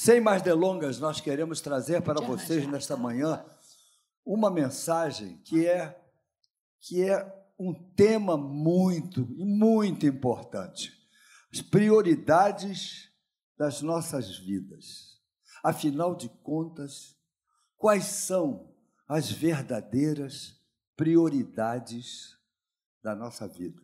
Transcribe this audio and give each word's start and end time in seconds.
Sem 0.00 0.20
mais 0.20 0.42
delongas, 0.42 1.00
nós 1.00 1.20
queremos 1.20 1.60
trazer 1.60 2.00
para 2.02 2.20
vocês 2.24 2.64
nesta 2.68 2.96
manhã 2.96 3.44
uma 4.24 4.48
mensagem 4.48 5.38
que 5.38 5.66
é 5.66 6.00
que 6.80 7.02
é 7.02 7.26
um 7.58 7.74
tema 7.96 8.36
muito 8.36 9.22
e 9.36 9.44
muito 9.44 10.06
importante. 10.06 10.92
As 11.52 11.60
prioridades 11.60 13.10
das 13.58 13.82
nossas 13.82 14.38
vidas. 14.38 15.18
Afinal 15.64 16.14
de 16.14 16.28
contas, 16.44 17.16
quais 17.76 18.04
são 18.04 18.72
as 19.08 19.28
verdadeiras 19.28 20.62
prioridades 20.96 22.38
da 23.02 23.16
nossa 23.16 23.48
vida? 23.48 23.82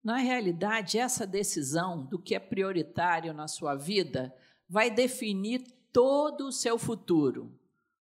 Na 0.00 0.18
realidade, 0.18 0.96
essa 0.96 1.26
decisão 1.26 2.06
do 2.06 2.22
que 2.22 2.36
é 2.36 2.38
prioritário 2.38 3.34
na 3.34 3.48
sua 3.48 3.74
vida 3.74 4.32
vai 4.68 4.90
definir 4.90 5.62
todo 5.92 6.48
o 6.48 6.52
seu 6.52 6.78
futuro. 6.78 7.58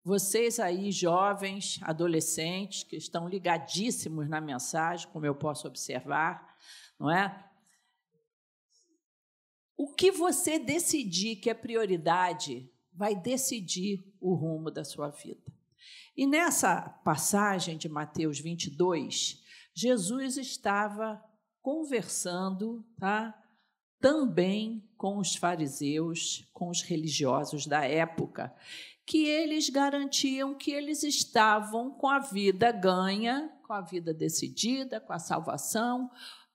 Vocês 0.03 0.59
aí, 0.59 0.91
jovens, 0.91 1.79
adolescentes, 1.83 2.83
que 2.83 2.95
estão 2.95 3.27
ligadíssimos 3.27 4.29
na 4.29 4.39
mensagem, 4.39 5.07
como 5.09 5.25
eu 5.25 5.35
posso 5.35 5.67
observar, 5.67 6.55
não 6.99 7.11
é? 7.11 7.45
O 9.75 9.93
que 9.93 10.11
você 10.11 10.57
decidir 10.57 11.35
que 11.35 11.49
é 11.49 11.53
prioridade 11.53 12.71
vai 12.93 13.15
decidir 13.15 14.03
o 14.19 14.33
rumo 14.33 14.71
da 14.71 14.83
sua 14.83 15.09
vida. 15.09 15.53
E 16.15 16.25
nessa 16.25 16.81
passagem 17.03 17.77
de 17.77 17.87
Mateus 17.87 18.39
22, 18.39 19.43
Jesus 19.73 20.37
estava 20.37 21.23
conversando, 21.61 22.83
tá? 22.97 23.37
Também 23.99 24.83
com 24.97 25.17
os 25.17 25.35
fariseus, 25.35 26.47
com 26.53 26.69
os 26.69 26.81
religiosos 26.81 27.65
da 27.65 27.83
época, 27.85 28.53
que 29.05 29.25
eles 29.25 29.69
garantiam 29.69 30.53
que 30.53 30.71
eles 30.71 31.03
estavam 31.03 31.91
com 31.91 32.07
a 32.07 32.19
vida 32.19 32.71
ganha, 32.71 33.51
com 33.65 33.73
a 33.73 33.81
vida 33.81 34.13
decidida, 34.13 34.99
com 34.99 35.13
a 35.13 35.19
salvação, 35.19 36.11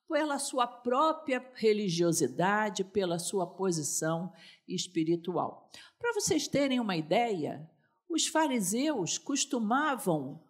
pela 0.09 0.39
sua 0.39 0.67
própria 0.67 1.43
religiosidade, 1.55 2.85
pela 2.85 3.19
sua 3.19 3.47
posição 3.47 4.31
espiritual. 4.69 5.71
Para 5.99 6.13
vocês 6.13 6.47
terem 6.47 6.79
uma 6.79 6.97
ideia, 6.97 7.67
os 8.09 8.27
fariseus 8.27 9.17
costumavam 9.17 10.43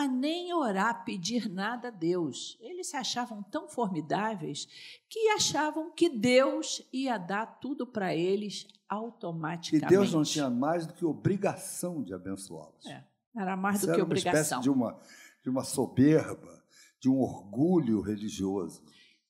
a 0.00 0.08
nem 0.08 0.52
orar, 0.54 1.04
pedir 1.04 1.48
nada 1.48 1.88
a 1.88 1.90
Deus. 1.90 2.56
Eles 2.60 2.88
se 2.88 2.96
achavam 2.96 3.42
tão 3.42 3.68
formidáveis 3.68 4.66
que 5.08 5.28
achavam 5.30 5.90
que 5.90 6.08
Deus 6.08 6.82
ia 6.92 7.18
dar 7.18 7.46
tudo 7.60 7.86
para 7.86 8.14
eles 8.14 8.66
automaticamente. 8.88 9.92
E 9.92 9.96
Deus 9.96 10.12
não 10.12 10.22
tinha 10.22 10.48
mais 10.48 10.86
do 10.86 10.94
que 10.94 11.04
obrigação 11.04 12.02
de 12.02 12.14
abençoá-los. 12.14 12.86
É, 12.86 13.04
era 13.36 13.56
mais 13.56 13.78
Isso 13.78 13.88
do 13.88 13.94
que 13.94 14.00
obrigação. 14.00 14.60
De 14.60 14.70
uma, 14.70 14.98
de 15.42 15.50
uma 15.50 15.64
soberba, 15.64 16.64
de 16.98 17.10
um 17.10 17.20
orgulho 17.20 18.00
religioso. 18.00 18.82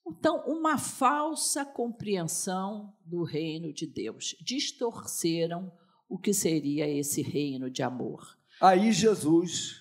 Então, 0.07 0.45
uma 0.47 0.79
falsa 0.79 1.65
compreensão 1.65 2.95
do 3.05 3.25
reino 3.25 3.73
de 3.73 3.87
Deus. 3.87 4.37
Distorceram 4.41 5.73
o 6.09 6.17
que 6.17 6.33
seria 6.33 6.89
esse 6.89 7.23
reino 7.23 7.69
de 7.69 7.83
amor. 7.83 8.39
Aí 8.61 8.93
Jesus 8.93 9.80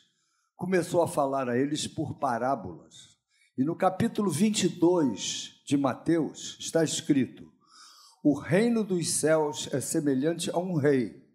começou 0.59 1.01
a 1.01 1.07
falar 1.07 1.47
a 1.47 1.57
eles 1.57 1.87
por 1.87 2.15
parábolas. 2.15 3.17
E 3.57 3.63
no 3.63 3.77
capítulo 3.77 4.29
22 4.29 5.63
de 5.65 5.77
Mateus 5.77 6.57
está 6.59 6.83
escrito: 6.83 7.49
O 8.21 8.37
reino 8.37 8.83
dos 8.83 9.09
céus 9.09 9.69
é 9.71 9.79
semelhante 9.79 10.51
a 10.51 10.57
um 10.57 10.75
rei 10.75 11.25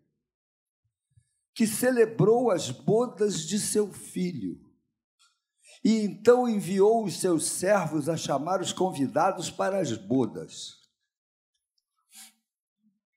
que 1.54 1.66
celebrou 1.66 2.50
as 2.50 2.70
bodas 2.70 3.40
de 3.40 3.58
seu 3.58 3.90
filho. 3.92 4.60
E 5.82 6.00
então 6.00 6.48
enviou 6.48 7.04
os 7.04 7.18
seus 7.18 7.46
servos 7.46 8.08
a 8.08 8.16
chamar 8.16 8.60
os 8.60 8.72
convidados 8.72 9.50
para 9.50 9.80
as 9.80 9.92
bodas. 9.92 10.82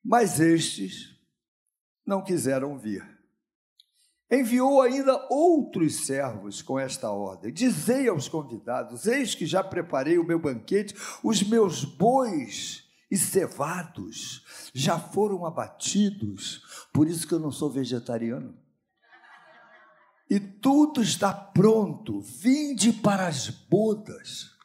Mas 0.02 0.40
estes 0.40 1.14
não 2.06 2.22
quiseram 2.24 2.78
vir. 2.78 3.17
Enviou 4.30 4.82
ainda 4.82 5.26
outros 5.30 6.06
servos 6.06 6.60
com 6.60 6.78
esta 6.78 7.10
ordem: 7.10 7.52
Dizei 7.52 8.08
aos 8.08 8.28
convidados: 8.28 9.06
Eis 9.06 9.34
que 9.34 9.46
já 9.46 9.64
preparei 9.64 10.18
o 10.18 10.24
meu 10.24 10.38
banquete, 10.38 10.94
os 11.24 11.42
meus 11.42 11.84
bois 11.84 12.84
e 13.10 13.16
cevados 13.16 14.44
já 14.74 14.98
foram 14.98 15.46
abatidos, 15.46 16.62
por 16.92 17.08
isso 17.08 17.26
que 17.26 17.32
eu 17.32 17.38
não 17.38 17.50
sou 17.50 17.70
vegetariano. 17.70 18.54
E 20.30 20.38
tudo 20.38 21.02
está 21.02 21.32
pronto, 21.32 22.20
vinde 22.20 22.92
para 22.92 23.26
as 23.26 23.48
bodas. 23.48 24.57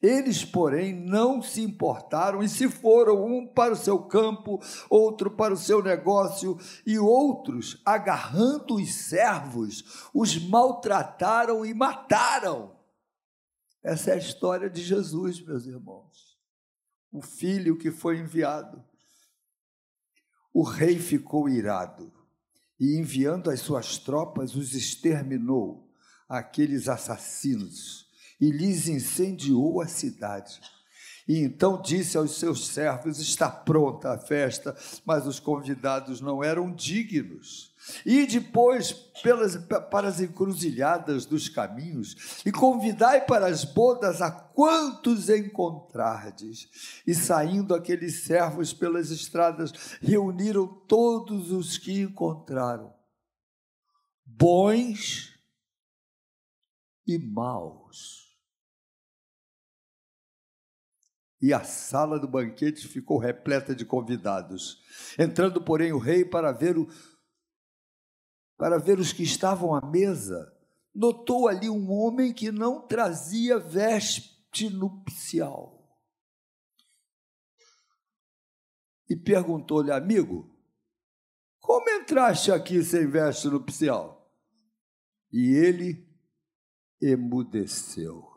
Eles, 0.00 0.44
porém, 0.44 0.94
não 0.94 1.40
se 1.40 1.62
importaram 1.62 2.42
e 2.42 2.48
se 2.48 2.68
foram, 2.68 3.24
um 3.24 3.46
para 3.46 3.72
o 3.72 3.76
seu 3.76 3.98
campo, 3.98 4.60
outro 4.90 5.30
para 5.30 5.54
o 5.54 5.56
seu 5.56 5.82
negócio, 5.82 6.58
e 6.86 6.98
outros, 6.98 7.80
agarrando 7.84 8.74
os 8.74 8.94
servos, 8.94 10.08
os 10.12 10.36
maltrataram 10.38 11.64
e 11.64 11.72
mataram. 11.72 12.76
Essa 13.82 14.10
é 14.10 14.14
a 14.14 14.18
história 14.18 14.68
de 14.68 14.82
Jesus, 14.82 15.40
meus 15.40 15.64
irmãos. 15.64 16.36
O 17.10 17.22
filho 17.22 17.78
que 17.78 17.90
foi 17.90 18.18
enviado. 18.18 18.84
O 20.52 20.62
rei 20.62 20.98
ficou 20.98 21.48
irado 21.48 22.12
e, 22.78 22.98
enviando 22.98 23.50
as 23.50 23.60
suas 23.60 23.96
tropas, 23.96 24.54
os 24.54 24.74
exterminou, 24.74 25.90
aqueles 26.28 26.88
assassinos 26.88 28.05
e 28.40 28.50
lhes 28.50 28.88
incendiou 28.88 29.80
a 29.80 29.86
cidade. 29.86 30.60
E 31.28 31.40
então 31.40 31.82
disse 31.82 32.16
aos 32.16 32.38
seus 32.38 32.68
servos: 32.68 33.18
Está 33.18 33.50
pronta 33.50 34.12
a 34.12 34.18
festa, 34.18 34.76
mas 35.04 35.26
os 35.26 35.40
convidados 35.40 36.20
não 36.20 36.42
eram 36.42 36.72
dignos. 36.72 37.74
E 38.04 38.26
depois 38.26 38.92
pelas, 39.22 39.56
para 39.90 40.08
as 40.08 40.20
encruzilhadas 40.20 41.26
dos 41.26 41.48
caminhos, 41.48 42.42
e 42.46 42.52
convidai 42.52 43.26
para 43.26 43.46
as 43.46 43.64
bodas 43.64 44.22
a 44.22 44.30
quantos 44.30 45.28
encontrardes. 45.28 46.68
E 47.04 47.12
saindo 47.12 47.74
aqueles 47.74 48.24
servos 48.24 48.72
pelas 48.72 49.10
estradas, 49.10 49.72
reuniram 50.00 50.66
todos 50.66 51.50
os 51.50 51.76
que 51.76 52.00
encontraram, 52.02 52.94
bons 54.24 55.32
e 57.04 57.18
maus 57.18 58.25
e 61.40 61.52
a 61.52 61.62
sala 61.62 62.18
do 62.18 62.26
banquete 62.26 62.88
ficou 62.88 63.18
repleta 63.18 63.74
de 63.74 63.84
convidados. 63.84 64.82
Entrando, 65.18 65.62
porém, 65.62 65.92
o 65.92 65.98
rei 65.98 66.24
para 66.24 66.52
ver 66.52 66.78
o 66.78 66.88
para 68.56 68.78
ver 68.78 68.98
os 68.98 69.12
que 69.12 69.22
estavam 69.22 69.74
à 69.74 69.84
mesa, 69.84 70.50
notou 70.94 71.46
ali 71.46 71.68
um 71.68 71.92
homem 71.92 72.32
que 72.32 72.50
não 72.50 72.86
trazia 72.86 73.58
veste 73.58 74.70
nupcial. 74.70 75.76
E 79.08 79.14
perguntou-lhe, 79.14 79.92
amigo, 79.92 80.50
como 81.60 81.90
entraste 81.90 82.50
aqui 82.50 82.82
sem 82.82 83.06
veste 83.06 83.48
nupcial? 83.48 84.32
E 85.30 85.54
ele 85.54 86.08
emudeceu. 87.00 88.35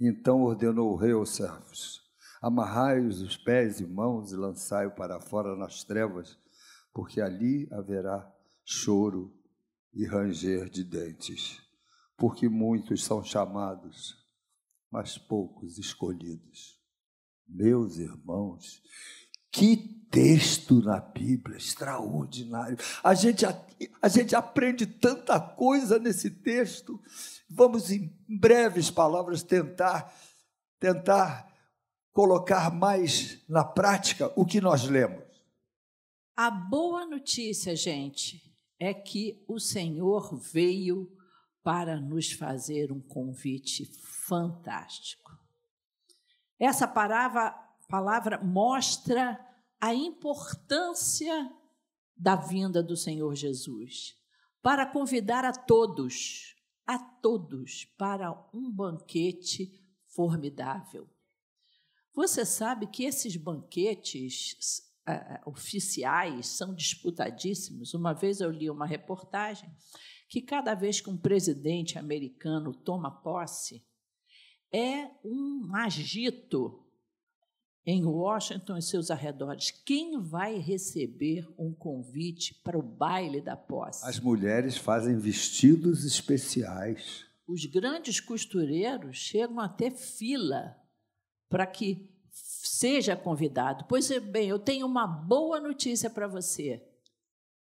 Então 0.00 0.42
ordenou 0.42 0.92
o 0.92 0.96
rei 0.96 1.12
aos 1.12 1.30
servos: 1.30 2.00
Amarrai-os 2.40 3.20
os 3.20 3.36
pés 3.36 3.80
e 3.80 3.86
mãos 3.86 4.32
e 4.32 4.36
lançai-o 4.36 4.92
para 4.92 5.20
fora 5.20 5.56
nas 5.56 5.82
trevas, 5.82 6.38
porque 6.92 7.20
ali 7.20 7.68
haverá 7.72 8.32
choro 8.64 9.34
e 9.92 10.04
ranger 10.06 10.68
de 10.68 10.84
dentes, 10.84 11.60
porque 12.16 12.48
muitos 12.48 13.04
são 13.04 13.24
chamados, 13.24 14.16
mas 14.90 15.18
poucos 15.18 15.78
escolhidos. 15.78 16.78
Meus 17.48 17.98
irmãos, 17.98 18.82
que 19.58 19.76
texto 20.10 20.80
na 20.82 21.00
Bíblia 21.00 21.56
extraordinário. 21.56 22.78
A 23.02 23.12
gente, 23.12 23.44
a, 23.44 23.66
a 24.00 24.08
gente 24.08 24.34
aprende 24.36 24.86
tanta 24.86 25.40
coisa 25.40 25.98
nesse 25.98 26.30
texto. 26.30 27.00
Vamos, 27.50 27.90
em 27.90 28.16
breves 28.28 28.88
palavras, 28.88 29.42
tentar, 29.42 30.14
tentar 30.78 31.52
colocar 32.12 32.72
mais 32.72 33.44
na 33.48 33.64
prática 33.64 34.32
o 34.36 34.46
que 34.46 34.60
nós 34.60 34.84
lemos. 34.84 35.24
A 36.36 36.50
boa 36.50 37.04
notícia, 37.04 37.74
gente, 37.74 38.40
é 38.78 38.94
que 38.94 39.44
o 39.48 39.58
Senhor 39.58 40.38
veio 40.38 41.10
para 41.64 42.00
nos 42.00 42.30
fazer 42.30 42.92
um 42.92 43.00
convite 43.00 43.90
fantástico. 44.26 45.32
Essa 46.60 46.86
palavra, 46.86 47.50
palavra 47.88 48.40
mostra 48.42 49.47
a 49.80 49.94
importância 49.94 51.52
da 52.16 52.34
vinda 52.34 52.82
do 52.82 52.96
Senhor 52.96 53.34
Jesus, 53.34 54.16
para 54.60 54.84
convidar 54.84 55.44
a 55.44 55.52
todos, 55.52 56.56
a 56.86 56.98
todos, 56.98 57.84
para 57.96 58.32
um 58.52 58.70
banquete 58.70 59.72
formidável. 60.08 61.08
Você 62.12 62.44
sabe 62.44 62.88
que 62.88 63.04
esses 63.04 63.36
banquetes 63.36 64.82
uh, 65.08 65.48
oficiais 65.48 66.48
são 66.48 66.74
disputadíssimos. 66.74 67.94
Uma 67.94 68.12
vez 68.12 68.40
eu 68.40 68.50
li 68.50 68.68
uma 68.68 68.86
reportagem 68.86 69.70
que 70.28 70.42
cada 70.42 70.74
vez 70.74 71.00
que 71.00 71.08
um 71.08 71.16
presidente 71.16 71.98
americano 71.98 72.74
toma 72.74 73.10
posse, 73.10 73.86
é 74.72 75.08
um 75.24 75.70
agito 75.74 76.84
em 77.90 78.04
Washington 78.04 78.76
e 78.76 78.82
seus 78.82 79.10
arredores. 79.10 79.70
Quem 79.70 80.20
vai 80.20 80.58
receber 80.58 81.48
um 81.58 81.72
convite 81.72 82.52
para 82.62 82.78
o 82.78 82.82
baile 82.82 83.40
da 83.40 83.56
posse? 83.56 84.06
As 84.06 84.20
mulheres 84.20 84.76
fazem 84.76 85.16
vestidos 85.16 86.04
especiais. 86.04 87.24
Os 87.46 87.64
grandes 87.64 88.20
costureiros 88.20 89.16
chegam 89.16 89.58
a 89.58 89.70
ter 89.70 89.90
fila 89.92 90.76
para 91.48 91.66
que 91.66 92.06
seja 92.30 93.16
convidado. 93.16 93.86
Pois 93.88 94.10
bem, 94.20 94.50
eu 94.50 94.58
tenho 94.58 94.86
uma 94.86 95.06
boa 95.06 95.58
notícia 95.58 96.10
para 96.10 96.28
você. 96.28 96.86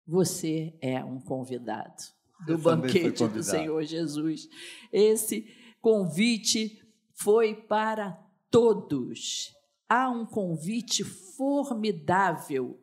Você 0.05 0.77
é 0.81 1.01
um 1.05 1.21
convidado 1.21 2.03
do 2.45 2.51
eu 2.51 2.57
banquete 2.57 3.25
do 3.29 3.41
Senhor 3.41 3.81
Jesus. 3.85 4.49
Esse 4.91 5.47
convite 5.79 6.85
foi 7.13 7.55
para 7.55 8.21
todos 8.51 9.55
há 9.89 10.09
um 10.09 10.25
convite 10.25 11.03
formidável. 11.03 12.79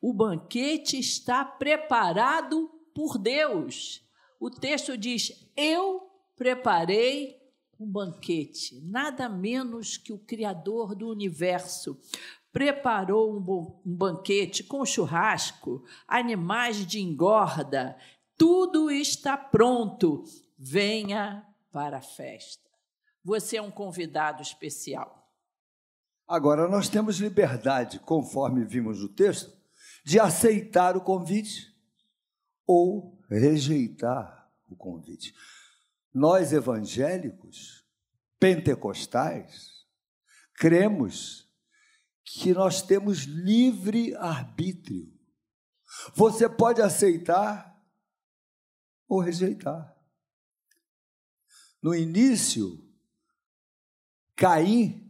O 0.00 0.12
banquete 0.12 0.98
está 0.98 1.44
preparado 1.44 2.68
por 2.94 3.18
Deus. 3.18 4.02
O 4.38 4.50
texto 4.50 4.96
diz: 4.96 5.50
Eu 5.56 6.10
preparei 6.36 7.36
um 7.78 7.90
banquete, 7.90 8.80
nada 8.82 9.28
menos 9.28 9.96
que 9.96 10.12
o 10.12 10.18
Criador 10.18 10.94
do 10.94 11.08
universo. 11.08 12.00
Preparou 12.52 13.36
um, 13.36 13.82
banquete 13.84 14.64
com 14.64 14.84
churrasco, 14.86 15.84
animais 16.08 16.86
de 16.86 17.00
engorda, 17.00 17.98
tudo 18.38 18.90
está 18.90 19.36
pronto. 19.36 20.24
Venha 20.58 21.46
para 21.70 21.98
a 21.98 22.02
festa. 22.02 22.70
Você 23.22 23.58
é 23.58 23.62
um 23.62 23.70
convidado 23.70 24.40
especial. 24.40 25.25
Agora, 26.28 26.68
nós 26.68 26.88
temos 26.88 27.18
liberdade, 27.18 28.00
conforme 28.00 28.64
vimos 28.64 29.00
no 29.00 29.08
texto, 29.08 29.56
de 30.04 30.18
aceitar 30.18 30.96
o 30.96 31.00
convite 31.00 31.72
ou 32.66 33.20
rejeitar 33.28 34.50
o 34.68 34.74
convite. 34.74 35.32
Nós 36.12 36.52
evangélicos, 36.52 37.84
pentecostais, 38.40 39.86
cremos 40.54 41.48
que 42.24 42.52
nós 42.52 42.82
temos 42.82 43.22
livre 43.24 44.14
arbítrio. 44.16 45.12
Você 46.14 46.48
pode 46.48 46.82
aceitar 46.82 47.80
ou 49.08 49.20
rejeitar. 49.20 49.94
No 51.80 51.94
início, 51.94 52.84
Caim 54.34 55.05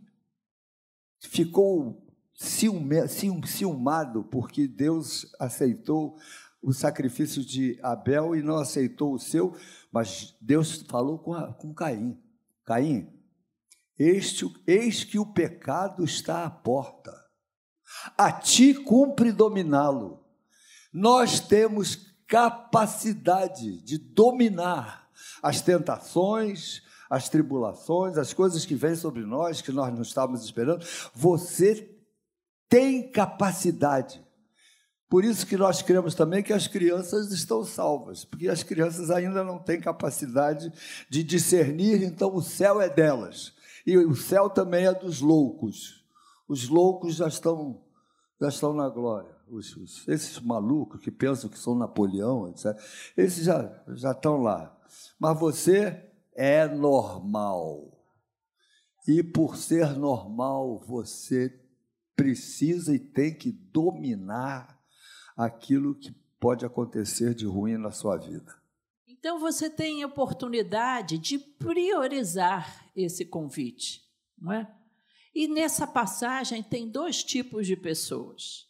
ficou 1.31 2.07
ciume, 2.35 3.09
cium, 3.09 3.43
ciumado 3.45 4.25
porque 4.25 4.67
Deus 4.67 5.27
aceitou 5.39 6.17
o 6.63 6.73
sacrifício 6.73 7.45
de 7.45 7.79
Abel 7.83 8.35
e 8.35 8.43
não 8.43 8.57
aceitou 8.57 9.15
o 9.15 9.19
seu, 9.19 9.57
mas 9.93 10.37
Deus 10.41 10.83
falou 10.89 11.19
com, 11.19 11.33
a, 11.33 11.53
com 11.55 11.75
Caim: 11.75 12.21
Caim, 12.65 13.09
este, 13.99 14.45
eis 14.67 15.05
que 15.05 15.19
o 15.19 15.33
pecado 15.33 16.05
está 16.05 16.45
à 16.45 16.51
porta, 16.51 17.15
a 18.17 18.33
ti 18.33 18.75
cumpre 18.75 19.33
dominá-lo. 19.33 20.25
Nós 20.93 21.41
temos 21.41 22.15
capacidade 22.27 23.81
de 23.83 23.99
dominar 23.99 25.09
as 25.43 25.61
tentações, 25.61 26.83
as 27.09 27.29
tribulações, 27.29 28.19
as 28.19 28.33
coisas 28.33 28.65
que 28.65 28.75
vêm 28.75 28.95
sobre 28.95 29.25
nós, 29.25 29.61
que 29.61 29.73
nós 29.73 29.93
não 29.93 30.03
estávamos 30.03 30.45
esperando, 30.45 30.85
você 31.15 31.91
tem 32.69 33.11
capacidade. 33.11 34.25
Por 35.09 35.25
isso 35.25 35.47
que 35.47 35.57
nós 35.57 35.83
cremos 35.83 36.15
também 36.15 36.43
que 36.43 36.53
as 36.53 36.67
crianças 36.67 37.31
estão 37.31 37.65
salvas, 37.65 38.25
porque 38.25 38.49
as 38.49 38.65
crianças 38.65 39.09
ainda 39.11 39.45
não 39.45 39.59
têm 39.59 39.81
capacidade 39.81 40.73
de 41.09 41.23
discernir, 41.23 42.03
então 42.03 42.35
o 42.35 42.43
céu 42.43 42.81
é 42.81 42.89
delas. 42.89 43.55
E 43.87 43.97
o 43.97 44.17
céu 44.17 44.51
também 44.51 44.87
é 44.87 44.93
dos 44.93 45.21
loucos. 45.21 46.05
Os 46.49 46.69
loucos 46.69 47.15
já 47.15 47.29
estão, 47.29 47.81
já 48.41 48.49
estão 48.49 48.73
na 48.73 48.89
glória. 48.89 49.31
Os, 49.49 49.77
os, 49.77 50.09
esses 50.09 50.41
malucos 50.41 51.01
que 51.01 51.11
pensam 51.13 51.49
que 51.49 51.59
são 51.59 51.77
Napoleão, 51.77 52.49
etc., 52.49 52.77
esses 53.17 53.45
já, 53.45 53.81
já 53.91 54.11
estão 54.11 54.43
lá. 54.43 54.77
Mas 55.21 55.39
você 55.39 56.06
é 56.37 56.69
normal. 56.69 57.93
E 59.09 59.23
por 59.23 59.57
ser 59.57 59.97
normal, 59.97 60.79
você 60.87 61.49
precisa 62.15 62.95
e 62.95 62.99
tem 62.99 63.35
que 63.35 63.51
dominar 63.51 64.79
aquilo 65.37 65.95
que 65.95 66.13
pode 66.39 66.65
acontecer 66.65 67.35
de 67.35 67.47
ruim 67.47 67.77
na 67.77 67.91
sua 67.91 68.17
vida. 68.17 68.55
Então 69.07 69.39
você 69.39 69.69
tem 69.69 70.05
oportunidade 70.05 71.19
de 71.19 71.39
priorizar 71.39 72.91
esse 72.95 73.25
convite, 73.25 74.03
não 74.39 74.53
é? 74.53 74.73
E 75.35 75.49
nessa 75.49 75.87
passagem 75.87 76.63
tem 76.63 76.89
dois 76.89 77.23
tipos 77.23 77.67
de 77.67 77.77
pessoas. 77.77 78.67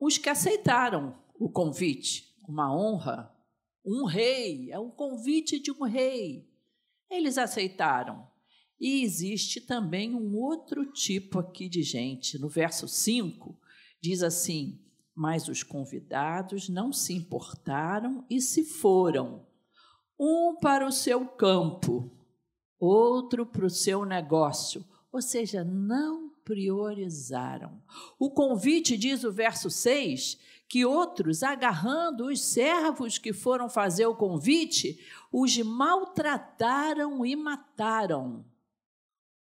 Os 0.00 0.18
que 0.18 0.28
aceitaram 0.28 1.16
o 1.34 1.48
convite, 1.48 2.34
uma 2.48 2.74
honra, 2.74 3.32
um 3.84 4.04
rei, 4.04 4.70
é 4.70 4.78
um 4.78 4.90
convite 4.90 5.60
de 5.60 5.70
um 5.70 5.84
rei. 5.84 6.51
Eles 7.12 7.36
aceitaram. 7.36 8.26
E 8.80 9.02
existe 9.02 9.60
também 9.60 10.14
um 10.14 10.34
outro 10.34 10.86
tipo 10.86 11.38
aqui 11.38 11.68
de 11.68 11.82
gente. 11.82 12.38
No 12.38 12.48
verso 12.48 12.88
5, 12.88 13.56
diz 14.00 14.22
assim: 14.22 14.80
Mas 15.14 15.46
os 15.46 15.62
convidados 15.62 16.68
não 16.68 16.92
se 16.92 17.12
importaram 17.12 18.24
e 18.28 18.40
se 18.40 18.64
foram, 18.64 19.46
um 20.18 20.56
para 20.60 20.86
o 20.86 20.90
seu 20.90 21.26
campo, 21.26 22.10
outro 22.80 23.44
para 23.44 23.66
o 23.66 23.70
seu 23.70 24.04
negócio. 24.04 24.84
Ou 25.12 25.20
seja, 25.20 25.62
não 25.62 26.30
priorizaram. 26.42 27.80
O 28.18 28.30
convite, 28.30 28.96
diz 28.96 29.22
o 29.22 29.30
verso 29.30 29.70
6, 29.70 30.38
que 30.72 30.86
outros, 30.86 31.42
agarrando 31.42 32.28
os 32.28 32.42
servos 32.42 33.18
que 33.18 33.34
foram 33.34 33.68
fazer 33.68 34.06
o 34.06 34.16
convite, 34.16 34.98
os 35.30 35.58
maltrataram 35.58 37.26
e 37.26 37.36
mataram. 37.36 38.42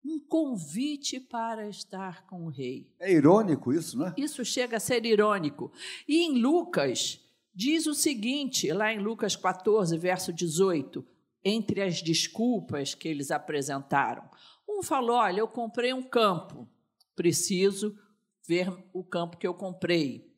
Um 0.05 0.21
convite 0.21 1.19
para 1.19 1.67
estar 1.67 2.27
com 2.27 2.45
o 2.45 2.51
rei. 2.51 2.93
É 3.01 3.11
irônico 3.11 3.73
isso, 3.73 3.97
não 3.97 4.09
é? 4.09 4.15
Isso 4.19 4.45
chega 4.45 4.77
a 4.77 4.81
ser 4.81 5.07
irônico. 5.07 5.73
E 6.07 6.27
em 6.27 6.39
Lucas, 6.39 7.19
diz 7.55 7.87
o 7.87 7.95
seguinte, 7.95 8.71
lá 8.71 8.93
em 8.93 8.99
Lucas 8.99 9.35
14, 9.35 9.97
verso 9.97 10.31
18, 10.31 11.03
entre 11.43 11.81
as 11.81 12.03
desculpas 12.03 12.95
que 12.95 13.09
eles 13.09 13.31
apresentaram. 13.31 14.29
Um 14.69 14.83
falou: 14.83 15.17
Olha, 15.17 15.41
eu 15.41 15.49
comprei 15.49 15.95
um 15.95 16.03
campo, 16.03 16.69
preciso 17.17 17.99
ver 18.47 18.71
o 18.93 19.03
campo 19.03 19.39
que 19.39 19.47
eu 19.47 19.55
comprei 19.55 20.34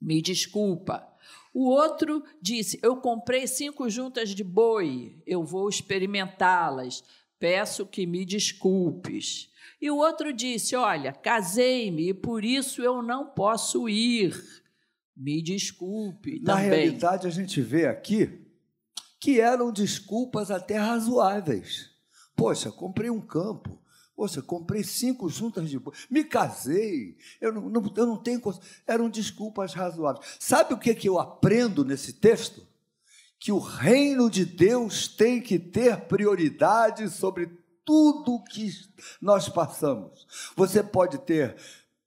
me 0.00 0.22
desculpa. 0.22 1.06
O 1.52 1.68
outro 1.68 2.22
disse: 2.40 2.78
Eu 2.82 2.96
comprei 2.96 3.46
cinco 3.46 3.88
juntas 3.90 4.30
de 4.30 4.44
boi, 4.44 5.20
eu 5.26 5.44
vou 5.44 5.68
experimentá-las, 5.68 7.02
peço 7.38 7.86
que 7.86 8.06
me 8.06 8.24
desculpes. 8.24 9.50
E 9.80 9.90
o 9.90 9.96
outro 9.96 10.32
disse: 10.32 10.76
Olha, 10.76 11.12
casei-me 11.12 12.10
e 12.10 12.14
por 12.14 12.44
isso 12.44 12.82
eu 12.82 13.02
não 13.02 13.26
posso 13.26 13.88
ir. 13.88 14.40
Me 15.16 15.42
desculpe. 15.42 16.40
Na 16.40 16.54
também. 16.54 16.70
realidade, 16.70 17.26
a 17.26 17.30
gente 17.30 17.60
vê 17.60 17.86
aqui 17.86 18.46
que 19.20 19.38
eram 19.38 19.70
desculpas 19.72 20.50
até 20.50 20.78
razoáveis. 20.78 21.90
Poxa, 22.34 22.72
comprei 22.72 23.10
um 23.10 23.20
campo, 23.20 23.78
Poxa, 24.20 24.42
comprei 24.42 24.84
cinco 24.84 25.30
juntas 25.30 25.70
de 25.70 25.78
boi, 25.78 25.94
me 26.10 26.22
casei, 26.22 27.16
eu 27.40 27.54
não, 27.54 27.70
não, 27.70 27.92
eu 27.96 28.04
não 28.04 28.18
tenho. 28.18 28.38
Eram 28.86 29.08
desculpas 29.08 29.72
razoáveis. 29.72 30.36
Sabe 30.38 30.74
o 30.74 30.78
que, 30.78 30.94
que 30.94 31.08
eu 31.08 31.18
aprendo 31.18 31.86
nesse 31.86 32.12
texto? 32.12 32.66
Que 33.38 33.50
o 33.50 33.58
reino 33.58 34.28
de 34.28 34.44
Deus 34.44 35.08
tem 35.08 35.40
que 35.40 35.58
ter 35.58 36.02
prioridade 36.02 37.08
sobre 37.08 37.50
tudo 37.82 38.44
que 38.44 38.70
nós 39.22 39.48
passamos. 39.48 40.26
Você 40.54 40.82
pode 40.82 41.16
ter 41.20 41.56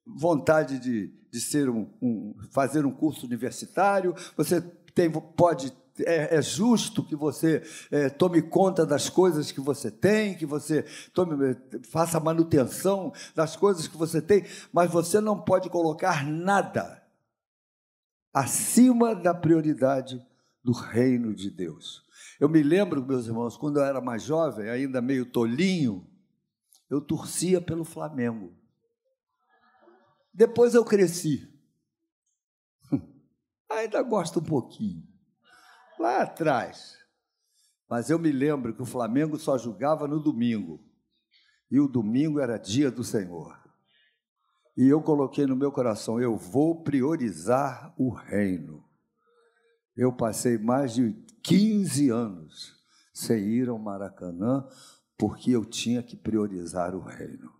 vontade 0.06 0.78
de, 0.78 1.12
de 1.32 1.40
ser 1.40 1.68
um, 1.68 1.90
um 2.00 2.36
fazer 2.52 2.86
um 2.86 2.92
curso 2.92 3.26
universitário, 3.26 4.14
você 4.36 4.60
tem, 4.94 5.10
pode 5.10 5.72
é, 6.00 6.36
é, 6.36 6.42
justo 6.42 7.04
que 7.04 7.14
você 7.14 7.62
é, 7.90 8.08
tome 8.08 8.42
conta 8.42 8.84
das 8.84 9.08
coisas 9.08 9.52
que 9.52 9.60
você 9.60 9.90
tem, 9.90 10.36
que 10.36 10.44
você 10.44 10.82
tome, 11.12 11.56
faça 11.88 12.18
manutenção 12.18 13.12
das 13.34 13.54
coisas 13.54 13.86
que 13.86 13.96
você 13.96 14.20
tem, 14.20 14.44
mas 14.72 14.90
você 14.90 15.20
não 15.20 15.40
pode 15.40 15.70
colocar 15.70 16.26
nada 16.26 17.02
acima 18.32 19.14
da 19.14 19.32
prioridade 19.32 20.20
do 20.62 20.72
reino 20.72 21.32
de 21.32 21.50
Deus. 21.50 22.02
Eu 22.40 22.48
me 22.48 22.62
lembro, 22.62 23.04
meus 23.04 23.26
irmãos, 23.26 23.56
quando 23.56 23.78
eu 23.78 23.84
era 23.84 24.00
mais 24.00 24.24
jovem, 24.24 24.68
ainda 24.68 25.00
meio 25.00 25.24
tolinho, 25.24 26.04
eu 26.90 27.00
torcia 27.00 27.60
pelo 27.60 27.84
Flamengo. 27.84 28.52
Depois 30.32 30.74
eu 30.74 30.84
cresci. 30.84 31.48
Ainda 33.70 34.02
gosto 34.02 34.40
um 34.40 34.42
pouquinho. 34.42 35.13
Lá 35.98 36.22
atrás. 36.22 36.96
Mas 37.88 38.10
eu 38.10 38.18
me 38.18 38.32
lembro 38.32 38.74
que 38.74 38.82
o 38.82 38.86
Flamengo 38.86 39.38
só 39.38 39.56
jogava 39.56 40.08
no 40.08 40.20
domingo. 40.20 40.82
E 41.70 41.78
o 41.78 41.88
domingo 41.88 42.40
era 42.40 42.58
dia 42.58 42.90
do 42.90 43.04
Senhor. 43.04 43.56
E 44.76 44.88
eu 44.88 45.00
coloquei 45.00 45.46
no 45.46 45.56
meu 45.56 45.70
coração: 45.70 46.20
eu 46.20 46.36
vou 46.36 46.82
priorizar 46.82 47.94
o 47.96 48.10
reino. 48.10 48.84
Eu 49.96 50.12
passei 50.12 50.58
mais 50.58 50.94
de 50.94 51.12
15 51.42 52.10
anos 52.10 52.74
sem 53.12 53.44
ir 53.44 53.68
ao 53.68 53.78
Maracanã, 53.78 54.66
porque 55.16 55.52
eu 55.52 55.64
tinha 55.64 56.02
que 56.02 56.16
priorizar 56.16 56.96
o 56.96 57.00
reino. 57.00 57.52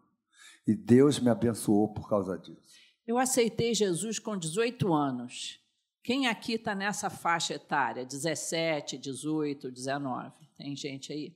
E 0.66 0.74
Deus 0.74 1.20
me 1.20 1.30
abençoou 1.30 1.92
por 1.92 2.08
causa 2.08 2.36
disso. 2.36 2.74
Eu 3.06 3.18
aceitei 3.18 3.74
Jesus 3.74 4.18
com 4.18 4.36
18 4.36 4.92
anos. 4.92 5.60
Quem 6.04 6.26
aqui 6.26 6.52
está 6.52 6.74
nessa 6.74 7.08
faixa 7.08 7.54
etária? 7.54 8.04
17, 8.04 8.98
18, 8.98 9.70
19? 9.70 10.46
Tem 10.54 10.76
gente 10.76 11.10
aí? 11.10 11.34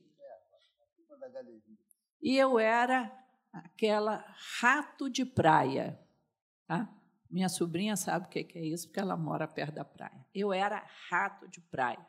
E 2.21 2.37
eu 2.37 2.59
era 2.59 3.11
aquela 3.51 4.23
rato 4.59 5.09
de 5.09 5.25
praia. 5.25 5.99
Tá? 6.67 6.87
Minha 7.31 7.49
sobrinha 7.49 7.95
sabe 7.95 8.27
o 8.27 8.29
que 8.29 8.47
é 8.53 8.63
isso, 8.63 8.87
porque 8.87 8.99
ela 8.99 9.17
mora 9.17 9.47
perto 9.47 9.73
da 9.73 9.83
praia. 9.83 10.23
Eu 10.35 10.53
era 10.53 10.85
rato 11.09 11.47
de 11.47 11.59
praia. 11.61 12.05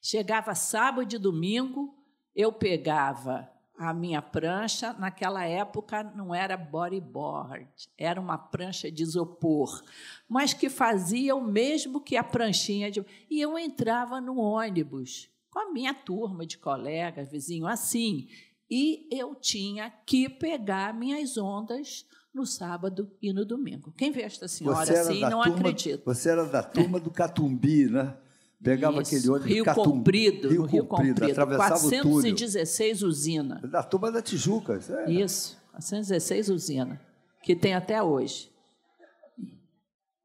Chegava 0.00 0.54
sábado 0.54 1.14
e 1.14 1.18
domingo, 1.18 1.94
eu 2.34 2.50
pegava 2.50 3.52
a 3.78 3.94
minha 3.94 4.20
prancha, 4.20 4.92
naquela 4.94 5.44
época 5.44 6.02
não 6.02 6.34
era 6.34 6.56
bodyboard, 6.56 7.68
era 7.96 8.20
uma 8.20 8.36
prancha 8.36 8.90
de 8.90 9.04
isopor, 9.04 9.82
mas 10.28 10.52
que 10.52 10.68
fazia 10.68 11.36
o 11.36 11.40
mesmo 11.40 12.00
que 12.00 12.16
a 12.16 12.24
pranchinha 12.24 12.90
de. 12.90 13.04
E 13.30 13.40
eu 13.40 13.56
entrava 13.56 14.20
no 14.20 14.36
ônibus 14.36 15.30
com 15.48 15.60
a 15.60 15.72
minha 15.72 15.94
turma 15.94 16.44
de 16.44 16.58
colegas, 16.58 17.30
vizinho, 17.30 17.68
assim, 17.68 18.28
e 18.68 19.06
eu 19.10 19.34
tinha 19.36 19.90
que 20.04 20.28
pegar 20.28 20.92
minhas 20.92 21.38
ondas 21.38 22.04
no 22.34 22.44
sábado 22.44 23.10
e 23.22 23.32
no 23.32 23.44
domingo. 23.44 23.92
Quem 23.96 24.10
vê 24.10 24.22
esta 24.22 24.48
senhora 24.48 25.00
assim 25.00 25.20
não 25.20 25.42
turma, 25.42 25.56
acredita. 25.56 26.02
Você 26.04 26.30
era 26.30 26.44
da 26.44 26.62
turma 26.62 26.98
do 26.98 27.10
Catumbi, 27.10 27.86
né? 27.88 28.16
Pegava 28.62 29.00
Isso, 29.00 29.14
aquele 29.14 29.30
ônibus 29.30 29.52
Rio 29.52 29.64
Catum, 29.64 29.84
Comprido, 29.84 30.48
Rio, 30.48 30.64
Rio 30.64 30.84
Comprido, 30.84 31.14
Comprido, 31.14 31.30
atravessava 31.30 31.78
416 31.78 33.02
usina. 33.02 33.60
Da 33.60 33.82
turma 33.82 34.10
da 34.10 34.20
Tijuca. 34.20 34.80
É. 35.06 35.12
Isso, 35.12 35.56
416 35.72 36.48
usina, 36.48 37.00
que 37.42 37.54
tem 37.54 37.74
até 37.74 38.02
hoje. 38.02 38.50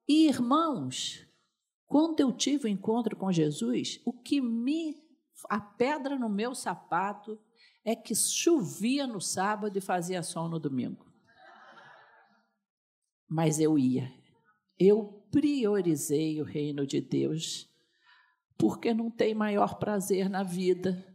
E 0.08 0.28
irmãos, 0.28 1.26
quando 1.86 2.20
eu 2.20 2.32
tive 2.32 2.66
o 2.66 2.68
um 2.68 2.74
encontro 2.74 3.16
com 3.16 3.32
Jesus, 3.32 4.02
o 4.04 4.12
que 4.12 4.42
me 4.42 4.96
a 5.50 5.60
pedra 5.60 6.18
no 6.18 6.30
meu 6.30 6.56
sapato 6.56 7.40
é 7.86 7.96
que 7.96 8.16
chovia 8.16 9.06
no 9.06 9.20
sábado 9.20 9.78
e 9.78 9.82
fazia 9.82 10.24
sol 10.24 10.48
no 10.48 10.60
domingo. 10.60 11.06
Mas 13.28 13.60
eu 13.60 13.78
ia. 13.78 14.12
Eu 14.80 15.26
priorizei 15.32 16.42
o 16.42 16.46
reino 16.46 16.86
de 16.86 17.02
Deus 17.02 17.70
porque 18.64 18.94
não 18.94 19.12
tem 19.12 19.36
maior 19.36 19.76
prazer 19.76 20.30
na 20.30 20.42
vida. 20.42 21.06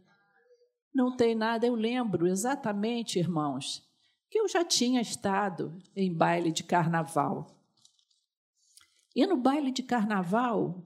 Não 0.93 1.17
tem 1.17 1.33
nada. 1.33 1.65
Eu 1.65 1.73
lembro 1.73 2.27
exatamente, 2.27 3.17
irmãos, 3.17 3.83
que 4.29 4.39
eu 4.39 4.47
já 4.47 4.63
tinha 4.63 5.01
estado 5.01 5.75
em 5.95 6.13
baile 6.13 6.51
de 6.51 6.63
carnaval. 6.63 7.59
E 9.15 9.25
no 9.25 9.35
baile 9.35 9.71
de 9.71 9.81
carnaval, 9.81 10.85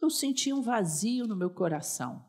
eu 0.00 0.08
senti 0.08 0.54
um 0.54 0.62
vazio 0.62 1.26
no 1.26 1.36
meu 1.36 1.50
coração. 1.50 2.24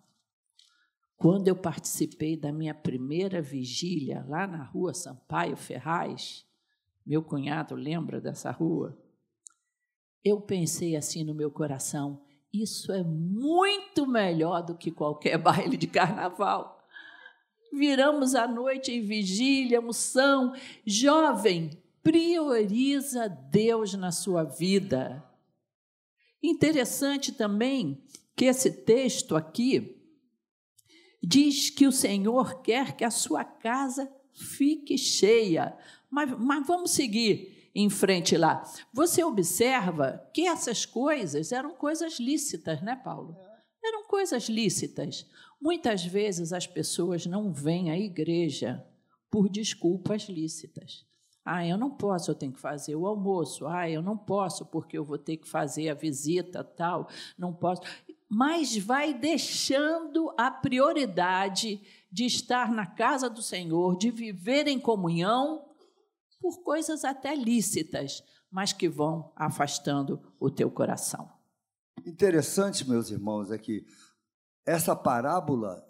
Quando 1.16 1.48
eu 1.48 1.56
participei 1.56 2.36
da 2.36 2.52
minha 2.52 2.76
primeira 2.76 3.42
vigília 3.42 4.26
lá 4.28 4.46
na 4.46 4.66
rua 4.66 4.94
Sampaio 4.94 5.56
Ferraz, 5.56 6.46
meu 7.06 7.24
cunhado 7.24 7.74
lembra 7.74 8.20
dessa 8.20 8.52
rua? 8.52 9.02
Eu 10.26 10.42
pensei 10.42 10.98
assim 10.98 11.24
no 11.24 11.34
meu 11.34 11.50
coração: 11.50 12.22
isso 12.54 12.92
é 12.92 13.04
muito 13.04 14.06
melhor 14.06 14.62
do 14.62 14.76
que 14.76 14.92
qualquer 14.92 15.38
baile 15.42 15.78
de 15.78 15.88
carnaval. 15.88 16.86
Viramos 17.74 18.36
a 18.36 18.48
noite 18.48 18.92
em 18.92 19.02
vigília, 19.02 19.80
moção. 19.80 20.54
Jovem, 20.86 21.70
prioriza 22.04 23.30
Deus 23.30 23.94
na 23.94 24.12
sua 24.12 24.44
vida. 24.44 25.24
Interessante 26.44 27.32
também 27.32 28.04
que 28.36 28.46
esse 28.46 28.72
texto 28.72 29.36
aqui 29.36 29.98
diz 31.24 31.70
que 31.70 31.88
o 31.88 31.92
Senhor 31.92 32.62
quer 32.62 32.96
que 32.98 33.06
a 33.06 33.12
sua 33.12 33.46
casa 33.46 34.12
fique 34.34 34.98
cheia. 34.98 35.78
Mas, 36.10 36.38
mas 36.38 36.68
vamos 36.68 36.92
seguir 36.92 37.61
em 37.74 37.90
frente 37.90 38.38
lá. 38.38 38.64
Você 38.94 39.24
observa 39.24 40.22
que 40.34 40.48
essas 40.48 40.86
coisas 40.86 41.52
eram 41.52 41.76
coisas 41.76 42.20
lícitas, 42.20 42.82
né, 42.82 42.96
Paulo? 42.96 43.38
Eram 43.84 44.06
coisas 44.08 44.50
lícitas. 44.50 45.26
Muitas 45.60 46.04
vezes 46.04 46.54
as 46.54 46.68
pessoas 46.68 47.26
não 47.26 47.52
vêm 47.52 47.90
à 47.90 47.98
igreja 47.98 48.86
por 49.30 49.50
desculpas 49.50 50.24
lícitas. 50.24 51.06
Ah, 51.44 51.66
eu 51.66 51.78
não 51.78 51.90
posso, 51.90 52.30
eu 52.30 52.36
tenho 52.36 52.52
que 52.52 52.60
fazer 52.60 52.96
o 52.96 53.08
almoço. 53.08 53.66
Ah, 53.66 53.90
eu 53.90 54.02
não 54.02 54.16
posso 54.16 54.66
porque 54.66 54.98
eu 54.98 55.04
vou 55.04 55.18
ter 55.18 55.38
que 55.38 55.48
fazer 55.48 55.90
a 55.90 55.96
visita 55.96 56.64
tal. 56.64 57.08
Não 57.38 57.52
posso. 57.52 57.82
Mas 58.30 58.78
vai 58.78 59.14
deixando 59.14 60.32
a 60.38 60.52
prioridade 60.52 61.82
de 62.12 62.26
estar 62.26 62.72
na 62.72 62.86
casa 62.86 63.30
do 63.30 63.42
Senhor, 63.42 63.98
de 63.98 64.12
viver 64.12 64.68
em 64.68 64.80
comunhão 64.80 65.71
por 66.42 66.64
coisas 66.64 67.06
até 67.06 67.36
lícitas, 67.36 68.24
mas 68.50 68.74
que 68.74 68.90
vão 68.90 69.32
afastando 69.36 70.22
o 70.40 70.50
teu 70.50 70.70
coração. 70.70 71.32
Interessante, 72.06 72.88
meus 72.90 73.12
irmãos, 73.12 73.52
é 73.52 73.58
que 73.58 73.86
essa 74.66 74.96
parábola 74.96 75.88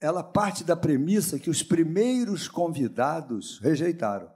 ela 0.00 0.22
parte 0.22 0.64
da 0.64 0.76
premissa 0.76 1.38
que 1.38 1.48
os 1.48 1.62
primeiros 1.62 2.46
convidados 2.46 3.58
rejeitaram. 3.60 4.30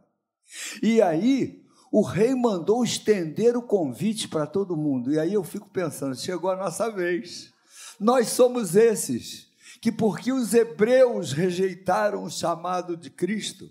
E 0.82 1.02
aí 1.02 1.62
o 1.92 2.02
rei 2.02 2.34
mandou 2.34 2.82
estender 2.82 3.54
o 3.54 3.62
convite 3.62 4.28
para 4.28 4.46
todo 4.46 4.76
mundo. 4.76 5.12
E 5.12 5.18
aí 5.18 5.34
eu 5.34 5.44
fico 5.44 5.68
pensando, 5.68 6.16
chegou 6.16 6.50
a 6.50 6.56
nossa 6.56 6.90
vez. 6.90 7.52
Nós 8.00 8.28
somos 8.28 8.76
esses 8.76 9.48
que 9.80 9.92
porque 9.92 10.32
os 10.32 10.54
hebreus 10.54 11.32
rejeitaram 11.32 12.24
o 12.24 12.30
chamado 12.30 12.96
de 12.96 13.10
Cristo, 13.10 13.70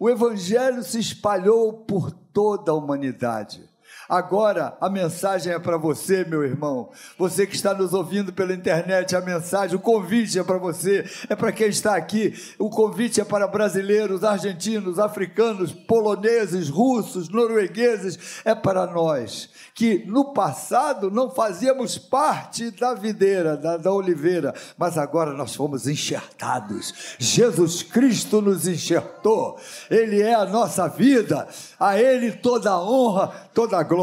o 0.00 0.08
evangelho 0.08 0.82
se 0.82 0.98
espalhou 0.98 1.74
por 1.74 2.10
toda 2.10 2.72
a 2.72 2.74
humanidade. 2.74 3.69
Agora 4.10 4.76
a 4.80 4.90
mensagem 4.90 5.52
é 5.52 5.58
para 5.60 5.76
você, 5.76 6.24
meu 6.24 6.42
irmão. 6.42 6.90
Você 7.16 7.46
que 7.46 7.54
está 7.54 7.72
nos 7.72 7.94
ouvindo 7.94 8.32
pela 8.32 8.52
internet, 8.52 9.14
a 9.14 9.20
mensagem, 9.20 9.76
o 9.76 9.80
convite 9.80 10.36
é 10.36 10.42
para 10.42 10.58
você, 10.58 11.08
é 11.28 11.36
para 11.36 11.52
quem 11.52 11.68
está 11.68 11.94
aqui. 11.94 12.34
O 12.58 12.68
convite 12.68 13.20
é 13.20 13.24
para 13.24 13.46
brasileiros, 13.46 14.24
argentinos, 14.24 14.98
africanos, 14.98 15.72
poloneses, 15.72 16.68
russos, 16.68 17.28
noruegueses, 17.28 18.42
é 18.44 18.52
para 18.52 18.84
nós 18.88 19.48
que 19.80 20.04
no 20.06 20.34
passado 20.34 21.10
não 21.10 21.30
fazíamos 21.30 21.96
parte 21.96 22.70
da 22.70 22.92
videira, 22.92 23.56
da, 23.56 23.78
da 23.78 23.90
oliveira, 23.90 24.54
mas 24.76 24.98
agora 24.98 25.32
nós 25.32 25.54
fomos 25.54 25.86
enxertados. 25.86 27.16
Jesus 27.18 27.82
Cristo 27.82 28.42
nos 28.42 28.68
enxertou, 28.68 29.58
Ele 29.90 30.20
é 30.20 30.34
a 30.34 30.44
nossa 30.44 30.86
vida, 30.86 31.48
a 31.78 31.98
Ele 31.98 32.32
toda 32.32 32.70
a 32.70 32.82
honra, 32.82 33.28
toda 33.54 33.78
a 33.78 33.82
glória, 33.82 33.99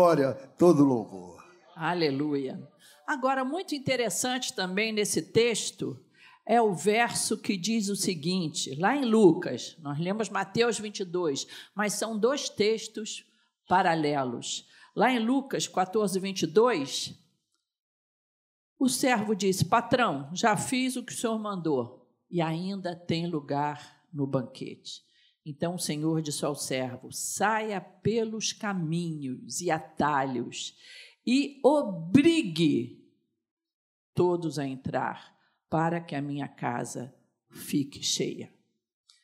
todo 0.57 0.83
louvor. 0.83 1.43
Aleluia. 1.75 2.61
Agora, 3.05 3.43
muito 3.43 3.73
interessante 3.73 4.53
também 4.53 4.91
nesse 4.91 5.21
texto 5.21 5.99
é 6.45 6.61
o 6.61 6.73
verso 6.73 7.37
que 7.37 7.57
diz 7.57 7.89
o 7.89 7.95
seguinte, 7.95 8.75
lá 8.75 8.95
em 8.95 9.03
Lucas, 9.03 9.75
nós 9.79 9.99
lemos 9.99 10.29
Mateus 10.29 10.79
22, 10.79 11.47
mas 11.75 11.93
são 11.93 12.17
dois 12.17 12.47
textos 12.47 13.25
paralelos. 13.67 14.67
Lá 14.95 15.11
em 15.11 15.19
Lucas 15.19 15.67
14, 15.67 16.19
22, 16.19 17.13
o 18.79 18.87
servo 18.87 19.35
disse: 19.35 19.65
Patrão, 19.65 20.29
já 20.33 20.55
fiz 20.55 20.95
o 20.95 21.03
que 21.03 21.13
o 21.13 21.15
senhor 21.15 21.37
mandou 21.39 22.07
e 22.29 22.41
ainda 22.41 22.95
tem 22.95 23.27
lugar 23.27 24.01
no 24.13 24.27
banquete. 24.27 25.06
Então 25.49 25.75
o 25.75 25.79
Senhor 25.79 26.21
disse 26.21 26.43
ao 26.43 26.53
servo: 26.53 27.09
Saia 27.09 27.79
pelos 27.79 28.51
caminhos 28.51 29.61
e 29.61 29.71
atalhos 29.71 30.75
e 31.25 31.61
obrigue 31.63 33.01
todos 34.13 34.59
a 34.59 34.67
entrar, 34.67 35.33
para 35.69 36.01
que 36.01 36.15
a 36.15 36.21
minha 36.21 36.49
casa 36.49 37.15
fique 37.49 38.03
cheia. 38.03 38.51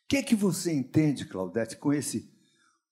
O 0.05 0.07
que, 0.07 0.17
é 0.17 0.23
que 0.23 0.35
você 0.35 0.71
entende, 0.71 1.25
Claudete, 1.25 1.75
com 1.75 1.91
esse 1.91 2.31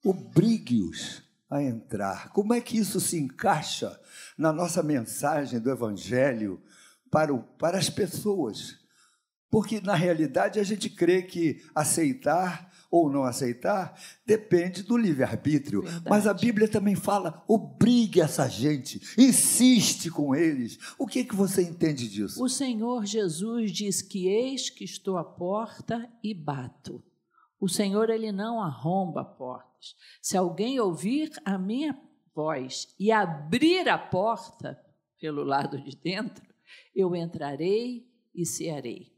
obrigue-os 0.04 1.24
a 1.50 1.64
entrar? 1.64 2.34
Como 2.34 2.54
é 2.54 2.60
que 2.60 2.78
isso 2.78 3.00
se 3.00 3.18
encaixa 3.18 3.98
na 4.38 4.52
nossa 4.52 4.84
mensagem 4.84 5.60
do 5.60 5.72
Evangelho 5.72 6.62
para, 7.10 7.34
o, 7.34 7.42
para 7.42 7.78
as 7.78 7.90
pessoas? 7.90 8.78
Porque, 9.50 9.80
na 9.80 9.96
realidade, 9.96 10.60
a 10.60 10.64
gente 10.64 10.90
crê 10.90 11.22
que 11.22 11.64
aceitar 11.76 12.71
ou 12.92 13.10
não 13.10 13.24
aceitar 13.24 13.98
depende 14.26 14.84
do 14.84 14.98
livre-arbítrio. 14.98 15.84
Mas 16.08 16.28
a 16.28 16.34
Bíblia 16.34 16.68
também 16.68 16.96
fala: 16.96 17.44
obrigue 17.48 18.20
essa 18.20 18.48
gente, 18.50 19.02
insiste 19.18 20.12
com 20.12 20.36
eles. 20.36 20.78
O 21.00 21.08
que, 21.08 21.24
que 21.24 21.36
você 21.36 21.64
entende 21.64 22.10
disso? 22.10 22.44
O 22.44 22.50
Senhor 22.50 23.06
Jesus 23.06 23.72
diz 23.72 24.02
que 24.02 24.28
eis 24.28 24.70
que 24.70 24.84
estou 24.84 25.18
à 25.18 25.24
porta 25.24 26.08
e 26.22 26.34
bato. 26.34 27.02
O 27.60 27.70
Senhor, 27.70 28.10
ele 28.10 28.32
não 28.32 28.62
arromba 28.62 29.24
portas. 29.24 29.96
Se 30.22 30.36
alguém 30.36 30.80
ouvir 30.80 31.32
a 31.46 31.58
minha 31.58 31.98
voz 32.36 32.88
e 33.00 33.12
abrir 33.12 33.88
a 33.88 33.98
porta 33.98 34.80
pelo 35.20 35.44
lado 35.44 35.80
de 35.80 35.96
dentro, 35.96 36.44
eu 36.96 37.16
entrarei 37.16 38.08
e 38.34 38.46
cearei. 38.46 39.12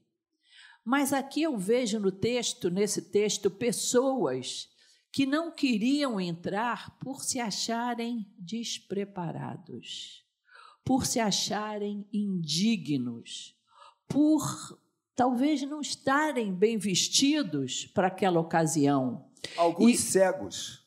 Mas 0.83 1.13
aqui 1.13 1.43
eu 1.43 1.57
vejo 1.57 1.99
no 1.99 2.11
texto, 2.11 2.69
nesse 2.69 3.03
texto, 3.03 3.49
pessoas 3.49 4.69
que 5.11 5.25
não 5.25 5.51
queriam 5.51 6.19
entrar 6.19 6.97
por 6.97 7.23
se 7.23 7.39
acharem 7.39 8.27
despreparados, 8.37 10.25
por 10.83 11.05
se 11.05 11.19
acharem 11.19 12.05
indignos, 12.11 13.55
por 14.07 14.77
talvez 15.15 15.61
não 15.61 15.79
estarem 15.79 16.53
bem 16.53 16.77
vestidos 16.77 17.85
para 17.85 18.07
aquela 18.07 18.39
ocasião. 18.39 19.29
Alguns 19.55 19.91
e... 19.91 19.97
cegos, 19.97 20.83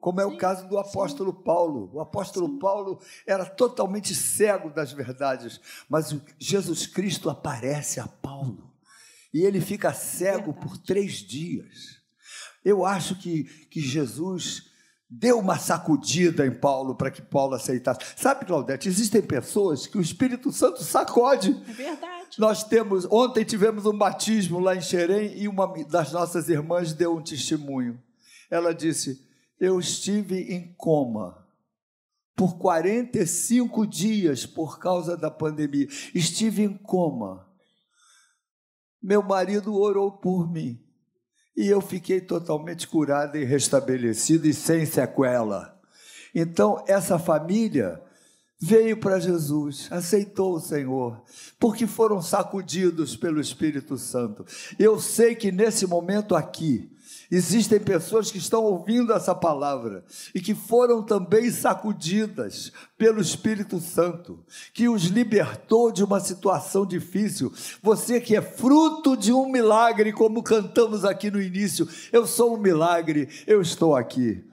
como 0.00 0.20
é 0.20 0.24
sim, 0.24 0.34
o 0.34 0.36
caso 0.36 0.68
do 0.68 0.76
apóstolo 0.76 1.32
sim. 1.32 1.42
Paulo. 1.44 1.90
O 1.94 2.00
apóstolo 2.00 2.48
sim. 2.48 2.58
Paulo 2.58 3.00
era 3.26 3.46
totalmente 3.46 4.14
cego 4.14 4.68
das 4.68 4.92
verdades, 4.92 5.60
mas 5.88 6.14
Jesus 6.38 6.86
Cristo 6.86 7.30
aparece 7.30 8.00
a 8.00 8.06
Paulo 8.06 8.73
e 9.34 9.42
ele 9.42 9.60
fica 9.60 9.92
cego 9.92 10.52
Verdade. 10.52 10.60
por 10.60 10.78
três 10.78 11.14
dias. 11.14 12.00
Eu 12.64 12.86
acho 12.86 13.16
que, 13.16 13.42
que 13.68 13.80
Jesus 13.80 14.70
deu 15.10 15.40
uma 15.40 15.58
sacudida 15.58 16.46
em 16.46 16.54
Paulo 16.54 16.94
para 16.94 17.10
que 17.10 17.20
Paulo 17.20 17.54
aceitasse. 17.54 18.00
Sabe, 18.16 18.46
Claudete, 18.46 18.88
existem 18.88 19.20
pessoas 19.20 19.88
que 19.88 19.98
o 19.98 20.00
Espírito 20.00 20.52
Santo 20.52 20.84
sacode. 20.84 21.50
É 21.68 21.72
verdade. 21.72 22.38
Nós 22.38 22.62
temos, 22.62 23.06
ontem 23.10 23.44
tivemos 23.44 23.84
um 23.86 23.98
batismo 23.98 24.60
lá 24.60 24.76
em 24.76 24.80
Xerém 24.80 25.36
e 25.36 25.48
uma 25.48 25.66
das 25.84 26.12
nossas 26.12 26.48
irmãs 26.48 26.92
deu 26.92 27.16
um 27.16 27.22
testemunho. 27.22 28.00
Ela 28.48 28.72
disse: 28.72 29.20
Eu 29.58 29.80
estive 29.80 30.54
em 30.54 30.72
coma 30.74 31.44
por 32.36 32.56
45 32.56 33.84
dias 33.84 34.46
por 34.46 34.78
causa 34.78 35.16
da 35.16 35.30
pandemia. 35.30 35.88
Estive 36.14 36.62
em 36.62 36.76
coma 36.76 37.52
meu 39.04 39.22
marido 39.22 39.78
orou 39.78 40.10
por 40.10 40.50
mim 40.50 40.80
e 41.54 41.68
eu 41.68 41.82
fiquei 41.82 42.22
totalmente 42.22 42.88
curada 42.88 43.38
e 43.38 43.44
restabelecida 43.44 44.48
e 44.48 44.54
sem 44.54 44.86
sequela. 44.86 45.78
Então, 46.34 46.82
essa 46.88 47.18
família 47.18 48.02
veio 48.64 48.96
para 48.96 49.20
Jesus, 49.20 49.88
aceitou 49.90 50.54
o 50.54 50.60
Senhor, 50.60 51.20
porque 51.60 51.86
foram 51.86 52.22
sacudidos 52.22 53.14
pelo 53.14 53.38
Espírito 53.38 53.98
Santo. 53.98 54.42
Eu 54.78 54.98
sei 54.98 55.34
que 55.34 55.52
nesse 55.52 55.86
momento 55.86 56.34
aqui, 56.34 56.90
Existem 57.30 57.80
pessoas 57.80 58.30
que 58.30 58.36
estão 58.36 58.62
ouvindo 58.62 59.12
essa 59.12 59.34
palavra 59.34 60.04
e 60.34 60.40
que 60.40 60.54
foram 60.54 61.02
também 61.02 61.50
sacudidas 61.50 62.70
pelo 62.98 63.20
Espírito 63.20 63.80
Santo, 63.80 64.44
que 64.74 64.88
os 64.88 65.04
libertou 65.04 65.90
de 65.90 66.04
uma 66.04 66.20
situação 66.20 66.84
difícil. 66.84 67.50
Você 67.82 68.20
que 68.20 68.36
é 68.36 68.42
fruto 68.42 69.16
de 69.16 69.32
um 69.32 69.50
milagre, 69.50 70.12
como 70.12 70.42
cantamos 70.42 71.04
aqui 71.04 71.30
no 71.30 71.40
início, 71.40 71.88
eu 72.12 72.26
sou 72.26 72.54
um 72.54 72.60
milagre, 72.60 73.28
eu 73.46 73.62
estou 73.62 73.96
aqui. 73.96 74.44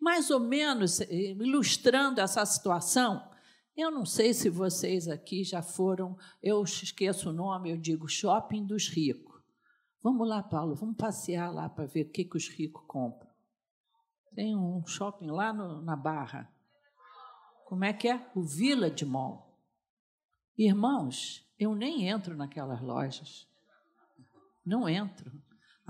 Mais 0.00 0.30
ou 0.30 0.40
menos 0.40 1.00
eh, 1.00 1.32
ilustrando 1.32 2.20
essa 2.20 2.44
situação, 2.46 3.28
eu 3.76 3.90
não 3.90 4.04
sei 4.04 4.32
se 4.32 4.48
vocês 4.48 5.08
aqui 5.08 5.44
já 5.44 5.62
foram, 5.62 6.16
eu 6.42 6.62
esqueço 6.62 7.30
o 7.30 7.32
nome, 7.32 7.70
eu 7.70 7.76
digo 7.76 8.08
Shopping 8.08 8.64
dos 8.64 8.88
Ricos. 8.88 9.30
Vamos 10.02 10.26
lá, 10.26 10.42
Paulo, 10.42 10.74
vamos 10.74 10.96
passear 10.96 11.52
lá 11.52 11.68
para 11.68 11.84
ver 11.84 12.06
o 12.06 12.10
que, 12.10 12.24
que 12.24 12.36
os 12.36 12.48
ricos 12.48 12.82
compram. 12.86 13.28
Tem 14.34 14.56
um 14.56 14.86
shopping 14.86 15.26
lá 15.26 15.52
no, 15.52 15.82
na 15.82 15.94
Barra. 15.94 16.50
Como 17.66 17.84
é 17.84 17.92
que 17.92 18.08
é? 18.08 18.30
O 18.34 18.42
Village 18.42 19.04
Mall. 19.04 19.58
Irmãos, 20.56 21.46
eu 21.58 21.74
nem 21.74 22.08
entro 22.08 22.34
naquelas 22.34 22.80
lojas. 22.80 23.46
Não 24.64 24.88
entro. 24.88 25.30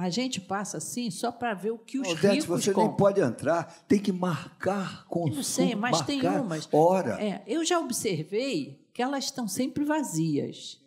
A 0.00 0.08
gente 0.08 0.40
passa 0.40 0.78
assim 0.78 1.10
só 1.10 1.30
para 1.30 1.52
ver 1.52 1.72
o 1.72 1.78
que 1.78 1.98
os 1.98 2.08
Odete, 2.08 2.36
ricos 2.36 2.46
você 2.46 2.72
compram. 2.72 2.88
nem 2.88 2.96
pode 2.96 3.20
entrar, 3.20 3.84
tem 3.86 4.00
que 4.00 4.10
marcar 4.10 5.04
com 5.04 5.28
Eu 5.28 5.34
não 5.34 5.42
sei, 5.42 5.74
mas 5.74 6.00
tem 6.00 6.26
umas. 6.26 6.66
Hora. 6.72 7.22
É, 7.22 7.44
eu 7.46 7.62
já 7.66 7.78
observei 7.78 8.88
que 8.94 9.02
elas 9.02 9.24
estão 9.24 9.46
sempre 9.46 9.84
vazias, 9.84 10.80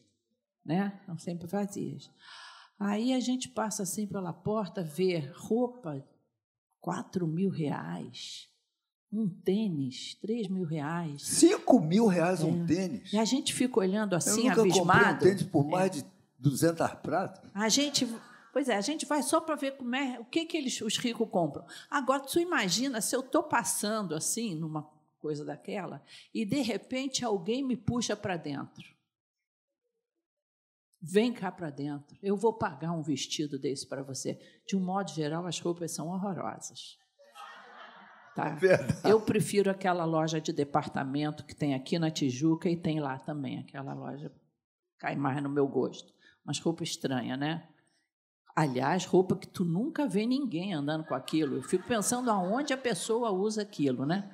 né? 0.66 0.98
Estão 1.02 1.16
sempre 1.20 1.46
vazias. 1.46 2.10
Aí 2.80 3.14
a 3.14 3.20
gente 3.20 3.50
passa 3.50 3.84
assim 3.84 4.08
pela 4.08 4.34
porta, 4.34 4.84
vê 4.84 5.20
roupa, 5.36 6.04
quatro 6.82 7.28
mil 7.28 7.52
reais, 7.52 8.50
um 9.12 9.30
tênis, 9.30 10.18
três 10.20 10.48
mil 10.48 10.66
reais. 10.66 11.22
Cinco 11.22 11.80
mil 11.80 12.08
reais 12.08 12.42
é. 12.42 12.46
um 12.46 12.66
tênis? 12.66 13.14
E 13.14 13.20
a 13.20 13.26
gente 13.26 13.54
fica 13.54 13.80
olhando 13.80 14.16
assim, 14.16 14.48
Eu 14.48 14.56
nunca 14.56 14.62
abismado. 14.62 14.88
Comprei 14.88 15.14
um 15.14 15.36
tênis 15.36 15.44
por 15.44 15.68
mais 15.68 15.86
é. 15.86 15.90
de 16.02 16.06
200 16.40 16.94
pratas. 16.96 17.48
A 17.54 17.70
gente... 17.70 18.08
Pois 18.54 18.70
é, 18.70 18.76
a 18.76 18.82
gente 18.82 19.08
vai 19.08 19.24
só 19.24 19.42
para 19.42 19.56
ver 19.56 19.76
como 19.78 19.96
é, 19.96 20.20
o 20.20 20.26
que, 20.26 20.46
que 20.46 20.56
eles, 20.56 20.80
os 20.80 20.96
ricos 20.96 21.28
compram. 21.32 21.66
Agora, 21.90 22.22
tu 22.22 22.40
imagina 22.40 23.02
se 23.02 23.16
eu 23.16 23.22
estou 23.22 23.42
passando 23.42 24.14
assim, 24.14 24.54
numa 24.54 24.88
coisa 25.20 25.44
daquela, 25.44 26.04
e 26.32 26.46
de 26.46 26.62
repente 26.62 27.26
alguém 27.26 27.64
me 27.64 27.76
puxa 27.76 28.16
para 28.16 28.38
dentro. 28.38 28.94
Vem 31.02 31.34
cá 31.34 31.52
para 31.52 31.72
dentro, 31.72 32.16
eu 32.22 32.38
vou 32.38 32.54
pagar 32.54 32.92
um 32.92 33.02
vestido 33.02 33.58
desse 33.58 33.88
para 33.88 34.04
você. 34.04 34.40
De 34.68 34.78
um 34.78 34.80
modo 34.80 35.10
geral, 35.10 35.48
as 35.48 35.60
roupas 35.60 35.92
são 35.92 36.10
horrorosas. 36.10 37.00
Tá? 38.36 38.58
Eu 39.04 39.20
prefiro 39.20 39.70
aquela 39.70 40.06
loja 40.06 40.40
de 40.40 40.54
departamento 40.54 41.44
que 41.44 41.56
tem 41.56 41.74
aqui 41.74 41.98
na 41.98 42.12
Tijuca 42.12 42.70
e 42.70 42.78
tem 42.78 43.00
lá 43.00 43.18
também. 43.18 43.60
Aquela 43.60 43.94
loja 43.94 44.32
cai 44.98 45.16
mais 45.16 45.42
no 45.42 45.50
meu 45.50 45.68
gosto. 45.68 46.14
Mas 46.46 46.60
roupa 46.60 46.84
estranha, 46.84 47.36
né? 47.36 47.68
Aliás, 48.56 49.06
roupa 49.06 49.36
que 49.36 49.48
tu 49.48 49.66
nunca 49.66 50.08
vê 50.08 50.26
ninguém 50.26 50.74
andando 50.74 51.06
com 51.06 51.16
aquilo. 51.16 51.56
Eu 51.56 51.64
fico 51.64 51.88
pensando 51.88 52.30
aonde 52.30 52.72
a 52.74 52.78
pessoa 52.78 53.32
usa 53.32 53.64
aquilo, 53.64 54.06
né? 54.06 54.32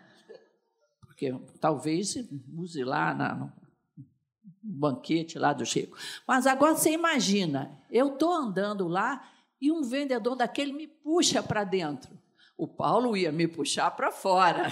Porque 1.01 1.33
talvez 1.59 2.15
use 2.53 2.83
lá 2.83 3.13
na, 3.13 3.53
banquete 4.61 5.39
lá 5.39 5.53
do 5.53 5.65
Chico. 5.65 5.97
Mas 6.27 6.45
agora 6.45 6.75
você 6.75 6.91
imagina, 6.91 7.81
eu 7.89 8.13
estou 8.13 8.33
andando 8.33 8.87
lá 8.87 9.29
e 9.59 9.71
um 9.71 9.81
vendedor 9.81 10.35
daquele 10.35 10.71
me 10.71 10.87
puxa 10.87 11.41
para 11.41 11.63
dentro. 11.63 12.17
O 12.57 12.67
Paulo 12.67 13.15
ia 13.15 13.31
me 13.31 13.47
puxar 13.47 13.91
para 13.91 14.11
fora. 14.11 14.69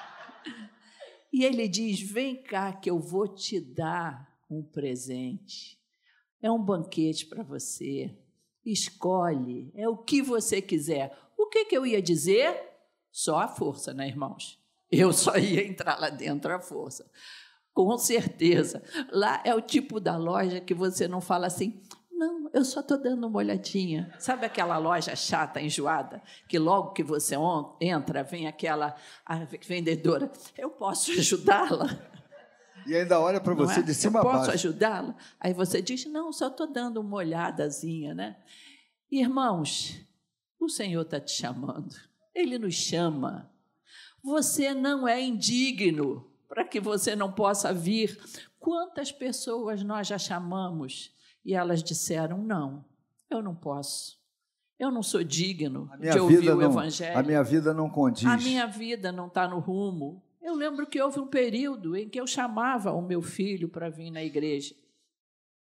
e 1.32 1.44
ele 1.44 1.68
diz: 1.68 2.00
Vem 2.00 2.42
cá, 2.42 2.72
que 2.72 2.90
eu 2.90 2.98
vou 2.98 3.28
te 3.28 3.60
dar 3.60 4.34
um 4.50 4.62
presente. 4.62 5.78
É 6.40 6.50
um 6.50 6.62
banquete 6.62 7.26
para 7.26 7.42
você. 7.42 8.16
Escolhe, 8.66 9.70
é 9.76 9.88
o 9.88 9.96
que 9.96 10.20
você 10.20 10.60
quiser. 10.60 11.16
O 11.38 11.46
que, 11.46 11.64
que 11.66 11.76
eu 11.76 11.86
ia 11.86 12.02
dizer? 12.02 12.60
Só 13.12 13.38
a 13.38 13.48
força, 13.48 13.94
né, 13.94 14.08
irmãos? 14.08 14.60
Eu 14.90 15.12
só 15.12 15.36
ia 15.38 15.66
entrar 15.66 15.98
lá 16.00 16.10
dentro 16.10 16.52
à 16.52 16.58
força. 16.58 17.08
Com 17.72 17.96
certeza. 17.96 18.82
Lá 19.12 19.40
é 19.44 19.54
o 19.54 19.60
tipo 19.60 20.00
da 20.00 20.16
loja 20.16 20.60
que 20.60 20.74
você 20.74 21.06
não 21.06 21.20
fala 21.20 21.46
assim, 21.46 21.80
Não, 22.10 22.50
eu 22.52 22.64
só 22.64 22.80
estou 22.80 22.96
dando 22.98 23.26
uma 23.26 23.38
olhadinha. 23.38 24.12
Sabe 24.18 24.46
aquela 24.46 24.78
loja 24.78 25.14
chata, 25.14 25.60
enjoada, 25.60 26.22
que 26.48 26.58
logo 26.58 26.92
que 26.92 27.02
você 27.02 27.36
entra, 27.80 28.22
vem 28.22 28.46
aquela 28.46 28.96
vendedora, 29.68 30.30
eu 30.56 30.70
posso 30.70 31.10
ajudá-la? 31.12 32.15
E 32.86 32.94
ainda 32.94 33.20
olha 33.20 33.40
para 33.40 33.54
você 33.54 33.80
é? 33.80 33.82
de 33.82 33.94
cima 33.94 34.18
eu 34.18 34.22
a 34.22 34.24
baixo. 34.24 34.38
Posso 34.38 34.50
ajudá-la? 34.52 35.14
Aí 35.40 35.52
você 35.52 35.82
diz, 35.82 36.06
não, 36.06 36.32
só 36.32 36.48
estou 36.48 36.66
dando 36.66 37.00
uma 37.00 37.16
olhadazinha, 37.16 38.14
né? 38.14 38.36
Irmãos, 39.10 40.00
o 40.58 40.68
Senhor 40.68 41.02
está 41.02 41.20
te 41.20 41.32
chamando. 41.32 41.94
Ele 42.34 42.58
nos 42.58 42.74
chama. 42.74 43.50
Você 44.22 44.74
não 44.74 45.06
é 45.06 45.20
indigno 45.20 46.26
para 46.48 46.64
que 46.64 46.80
você 46.80 47.14
não 47.14 47.32
possa 47.32 47.72
vir. 47.72 48.18
Quantas 48.58 49.12
pessoas 49.12 49.82
nós 49.82 50.06
já 50.06 50.18
chamamos 50.18 51.12
e 51.44 51.54
elas 51.54 51.82
disseram: 51.82 52.38
não, 52.38 52.84
eu 53.30 53.42
não 53.42 53.54
posso. 53.54 54.16
Eu 54.78 54.90
não 54.90 55.02
sou 55.02 55.24
digno 55.24 55.90
de 55.98 56.18
ouvir 56.18 56.50
o 56.50 56.56
não, 56.56 56.70
Evangelho. 56.70 57.18
A 57.18 57.22
minha 57.22 57.42
vida 57.42 57.72
não 57.72 57.88
condiz. 57.88 58.26
A 58.26 58.36
minha 58.36 58.66
vida 58.66 59.10
não 59.10 59.26
está 59.26 59.48
no 59.48 59.58
rumo. 59.58 60.22
Eu 60.46 60.54
lembro 60.54 60.86
que 60.86 61.00
houve 61.00 61.18
um 61.18 61.26
período 61.26 61.96
em 61.96 62.08
que 62.08 62.20
eu 62.20 62.26
chamava 62.26 62.92
o 62.92 63.02
meu 63.02 63.20
filho 63.20 63.68
para 63.68 63.90
vir 63.90 64.10
na 64.10 64.22
igreja. 64.22 64.74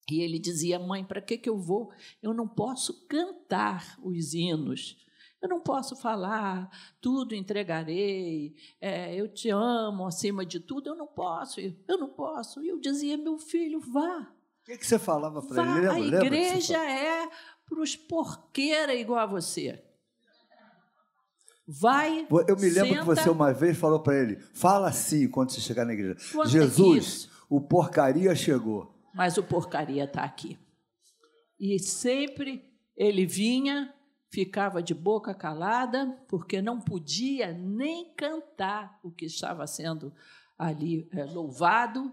E 0.09 0.21
ele 0.21 0.39
dizia: 0.39 0.79
Mãe, 0.79 1.03
para 1.03 1.21
que, 1.21 1.37
que 1.37 1.49
eu 1.49 1.57
vou? 1.57 1.91
Eu 2.21 2.33
não 2.33 2.47
posso 2.47 3.05
cantar 3.07 3.97
os 4.01 4.33
hinos. 4.33 4.97
Eu 5.41 5.47
não 5.47 5.61
posso 5.61 5.95
falar, 5.95 6.69
tudo 6.99 7.33
entregarei, 7.33 8.55
é, 8.81 9.15
eu 9.15 9.31
te 9.31 9.49
amo 9.49 10.05
acima 10.05 10.45
de 10.45 10.59
tudo. 10.59 10.89
Eu 10.89 10.95
não 10.95 11.07
posso, 11.07 11.61
eu 11.61 11.97
não 11.97 12.09
posso. 12.09 12.63
E 12.63 12.69
eu 12.69 12.79
dizia: 12.79 13.17
Meu 13.17 13.37
filho, 13.37 13.79
vá 13.79 14.33
que, 14.69 14.77
que 14.77 14.87
você 14.87 14.99
falava 14.99 15.41
para 15.41 15.63
ele? 15.63 15.73
Lembra? 15.81 15.93
A 15.93 15.99
igreja 15.99 16.77
é 16.77 17.27
para 17.65 17.81
os 17.81 17.95
porqueira 17.95 18.93
igual 18.93 19.19
a 19.19 19.25
você. 19.25 19.83
Vai. 21.71 22.25
Eu 22.47 22.55
me 22.57 22.67
lembro 22.67 22.89
senta, 22.89 22.99
que 23.01 23.05
você 23.05 23.29
uma 23.29 23.53
vez 23.53 23.77
falou 23.77 23.99
para 23.99 24.19
ele: 24.19 24.37
fala 24.55 24.89
assim 24.89 25.29
quando 25.29 25.51
você 25.51 25.61
chegar 25.61 25.85
na 25.85 25.93
igreja. 25.93 26.17
É 26.43 26.47
Jesus, 26.47 27.29
é 27.31 27.35
o 27.47 27.61
porcaria 27.61 28.33
chegou. 28.33 28.91
Mas 29.13 29.37
o 29.37 29.43
porcaria 29.43 30.05
está 30.05 30.23
aqui. 30.23 30.57
E 31.59 31.77
sempre 31.77 32.65
ele 32.97 33.23
vinha, 33.23 33.93
ficava 34.31 34.81
de 34.81 34.95
boca 34.95 35.31
calada, 35.35 36.17
porque 36.27 36.59
não 36.59 36.81
podia 36.81 37.53
nem 37.53 38.15
cantar 38.15 38.99
o 39.03 39.11
que 39.11 39.25
estava 39.25 39.67
sendo 39.67 40.11
ali 40.57 41.07
é, 41.11 41.23
louvado, 41.23 42.11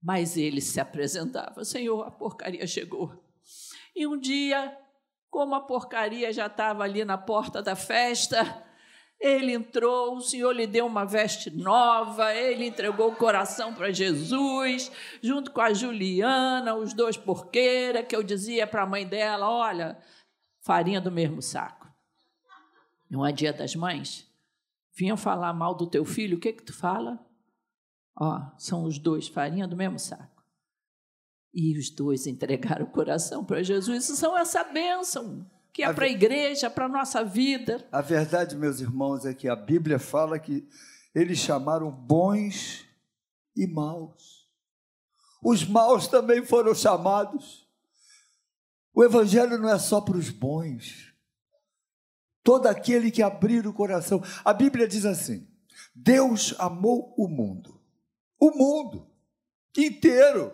mas 0.00 0.36
ele 0.36 0.60
se 0.60 0.78
apresentava: 0.78 1.64
Senhor, 1.64 2.00
a 2.02 2.12
porcaria 2.12 2.64
chegou. 2.64 3.12
E 3.96 4.06
um 4.06 4.16
dia, 4.16 4.78
como 5.28 5.56
a 5.56 5.60
porcaria 5.60 6.32
já 6.32 6.46
estava 6.46 6.84
ali 6.84 7.04
na 7.04 7.18
porta 7.18 7.60
da 7.60 7.74
festa, 7.74 8.63
ele 9.24 9.54
entrou, 9.54 10.16
o 10.16 10.20
Senhor 10.20 10.52
lhe 10.52 10.66
deu 10.66 10.84
uma 10.84 11.06
veste 11.06 11.50
nova, 11.50 12.34
ele 12.34 12.66
entregou 12.66 13.08
o 13.08 13.16
coração 13.16 13.72
para 13.72 13.90
Jesus, 13.90 14.92
junto 15.22 15.50
com 15.50 15.62
a 15.62 15.72
Juliana, 15.72 16.74
os 16.74 16.92
dois 16.92 17.16
porqueira, 17.16 18.02
que 18.02 18.14
eu 18.14 18.22
dizia 18.22 18.66
para 18.66 18.82
a 18.82 18.86
mãe 18.86 19.06
dela: 19.06 19.48
olha, 19.48 19.98
farinha 20.60 21.00
do 21.00 21.10
mesmo 21.10 21.40
saco. 21.40 21.88
Não 23.08 23.24
é 23.24 23.32
dia 23.32 23.50
das 23.50 23.74
mães? 23.74 24.30
Vinham 24.94 25.16
falar 25.16 25.54
mal 25.54 25.74
do 25.74 25.86
teu 25.86 26.04
filho, 26.04 26.36
o 26.36 26.40
que 26.40 26.52
que 26.52 26.62
tu 26.62 26.74
fala? 26.74 27.18
Ó, 28.14 28.42
são 28.58 28.84
os 28.84 28.98
dois, 28.98 29.26
farinha 29.26 29.66
do 29.66 29.74
mesmo 29.74 29.98
saco. 29.98 30.44
E 31.52 31.78
os 31.78 31.88
dois 31.88 32.26
entregaram 32.26 32.84
o 32.84 32.90
coração 32.90 33.42
para 33.42 33.62
Jesus. 33.62 34.04
Isso 34.04 34.16
são 34.16 34.36
essa 34.36 34.62
bênção 34.64 35.50
que 35.74 35.82
é 35.82 35.92
para 35.92 36.06
a 36.06 36.08
igreja, 36.08 36.70
para 36.70 36.86
a 36.86 36.88
nossa 36.88 37.22
vida. 37.22 37.86
A 37.92 38.00
verdade, 38.00 38.56
meus 38.56 38.80
irmãos, 38.80 39.26
é 39.26 39.34
que 39.34 39.46
a 39.48 39.54
Bíblia 39.54 39.98
fala 39.98 40.38
que 40.38 40.66
eles 41.14 41.36
chamaram 41.38 41.90
bons 41.90 42.86
e 43.54 43.66
maus. 43.66 44.48
Os 45.42 45.66
maus 45.66 46.08
também 46.08 46.42
foram 46.46 46.74
chamados. 46.74 47.68
O 48.94 49.04
Evangelho 49.04 49.58
não 49.58 49.68
é 49.68 49.78
só 49.78 50.00
para 50.00 50.16
os 50.16 50.30
bons. 50.30 51.12
Todo 52.42 52.68
aquele 52.68 53.10
que 53.10 53.22
abrir 53.22 53.66
o 53.66 53.74
coração. 53.74 54.22
A 54.42 54.54
Bíblia 54.54 54.88
diz 54.88 55.04
assim: 55.04 55.46
Deus 55.94 56.54
amou 56.58 57.12
o 57.18 57.28
mundo 57.28 57.84
o 58.44 58.50
mundo 58.50 59.10
inteiro, 59.76 60.52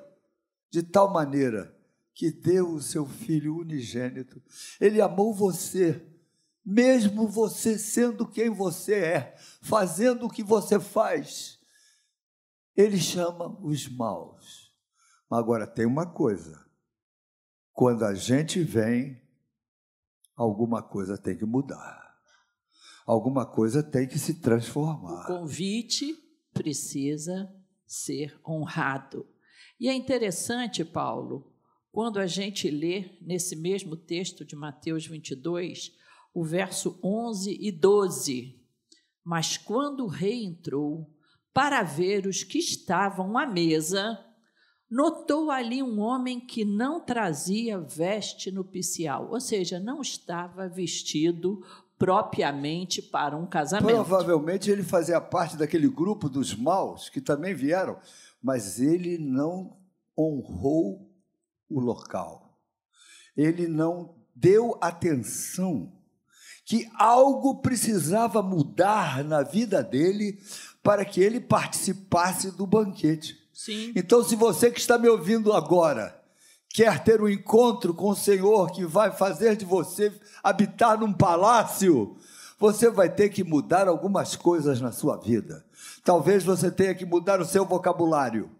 de 0.71 0.83
tal 0.83 1.13
maneira 1.13 1.77
que 2.21 2.31
deu 2.31 2.75
o 2.75 2.83
seu 2.83 3.07
filho 3.07 3.57
unigênito. 3.57 4.43
Ele 4.79 5.01
amou 5.01 5.33
você, 5.33 6.07
mesmo 6.63 7.27
você 7.27 7.79
sendo 7.79 8.29
quem 8.29 8.51
você 8.51 8.95
é, 8.95 9.37
fazendo 9.63 10.27
o 10.27 10.29
que 10.29 10.43
você 10.43 10.79
faz. 10.79 11.59
Ele 12.77 12.99
chama 12.99 13.59
os 13.65 13.89
maus. 13.89 14.71
Agora 15.31 15.67
tem 15.67 15.87
uma 15.87 16.05
coisa: 16.05 16.63
quando 17.73 18.05
a 18.05 18.13
gente 18.13 18.63
vem, 18.63 19.19
alguma 20.37 20.83
coisa 20.83 21.17
tem 21.17 21.35
que 21.35 21.47
mudar. 21.47 22.21
Alguma 23.07 23.47
coisa 23.47 23.83
tem 23.83 24.07
que 24.07 24.19
se 24.19 24.43
transformar. 24.43 25.25
O 25.25 25.39
convite 25.39 26.15
precisa 26.53 27.51
ser 27.87 28.39
honrado. 28.47 29.27
E 29.81 29.89
é 29.89 29.95
interessante, 29.95 30.85
Paulo, 30.85 31.50
quando 31.93 32.19
a 32.19 32.27
gente 32.27 32.71
lê 32.71 33.11
nesse 33.21 33.57
mesmo 33.57 33.97
texto 33.97 34.45
de 34.45 34.55
Mateus 34.55 35.07
22, 35.07 35.93
o 36.33 36.45
verso 36.45 36.99
11 37.03 37.57
e 37.61 37.73
12. 37.73 38.61
Mas 39.25 39.57
quando 39.57 40.05
o 40.05 40.09
rei 40.09 40.45
entrou 40.45 41.11
para 41.53 41.83
ver 41.83 42.27
os 42.27 42.45
que 42.45 42.59
estavam 42.59 43.37
à 43.37 43.45
mesa, 43.45 44.19
notou 44.89 45.51
ali 45.51 45.83
um 45.83 46.01
homem 46.01 46.41
que 46.41 46.65
não 46.65 47.05
trazia 47.05 47.79
veste 47.79 48.51
nupcial, 48.51 49.29
ou 49.31 49.41
seja, 49.41 49.81
não 49.81 50.01
estava 50.01 50.69
vestido 50.69 51.65
propriamente 51.99 53.03
para 53.03 53.37
um 53.37 53.47
casamento. 53.47 53.93
Provavelmente 53.93 54.71
ele 54.71 54.83
fazia 54.83 55.21
parte 55.21 55.57
daquele 55.57 55.89
grupo 55.89 56.31
dos 56.31 56.55
maus 56.55 57.11
que 57.11 57.21
também 57.21 57.55
vieram, 57.55 57.99
mas 58.43 58.81
ele 58.81 59.19
não 59.19 59.77
honrou 60.17 61.10
o 61.71 61.81
local. 61.81 62.59
Ele 63.37 63.69
não 63.69 64.17
deu 64.35 64.77
atenção 64.81 65.93
que 66.65 66.89
algo 66.97 67.61
precisava 67.61 68.43
mudar 68.43 69.25
na 69.25 69.43
vida 69.43 69.83
dele 69.83 70.39
para 70.83 71.05
que 71.05 71.21
ele 71.21 71.41
participasse 71.41 72.51
do 72.51 72.67
banquete. 72.67 73.37
Sim. 73.53 73.93
Então, 73.95 74.23
se 74.23 74.37
você 74.37 74.71
que 74.71 74.81
está 74.81 74.97
me 74.99 75.09
ouvindo 75.09 75.53
agora 75.53 76.19
quer 76.73 77.03
ter 77.03 77.21
um 77.21 77.29
encontro 77.29 77.93
com 77.93 78.11
o 78.11 78.17
Senhor 78.17 78.71
que 78.71 78.85
vai 78.85 79.11
fazer 79.11 79.57
de 79.57 79.65
você 79.65 80.13
habitar 80.43 80.99
num 80.99 81.13
palácio, 81.13 82.17
você 82.59 82.89
vai 82.89 83.09
ter 83.09 83.31
que 83.31 83.43
mudar 83.43 83.89
algumas 83.89 84.37
coisas 84.37 84.81
na 84.81 84.93
sua 84.93 85.17
vida. 85.17 85.65
Talvez 86.05 86.45
você 86.45 86.71
tenha 86.71 86.95
que 86.95 87.05
mudar 87.05 87.41
o 87.41 87.45
seu 87.45 87.65
vocabulário. 87.65 88.51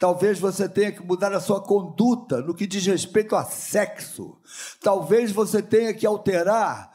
Talvez 0.00 0.40
você 0.40 0.66
tenha 0.66 0.90
que 0.90 1.04
mudar 1.04 1.30
a 1.34 1.40
sua 1.40 1.60
conduta 1.60 2.40
no 2.40 2.54
que 2.54 2.66
diz 2.66 2.86
respeito 2.86 3.36
a 3.36 3.44
sexo. 3.44 4.38
Talvez 4.80 5.30
você 5.30 5.60
tenha 5.60 5.92
que 5.92 6.06
alterar 6.06 6.90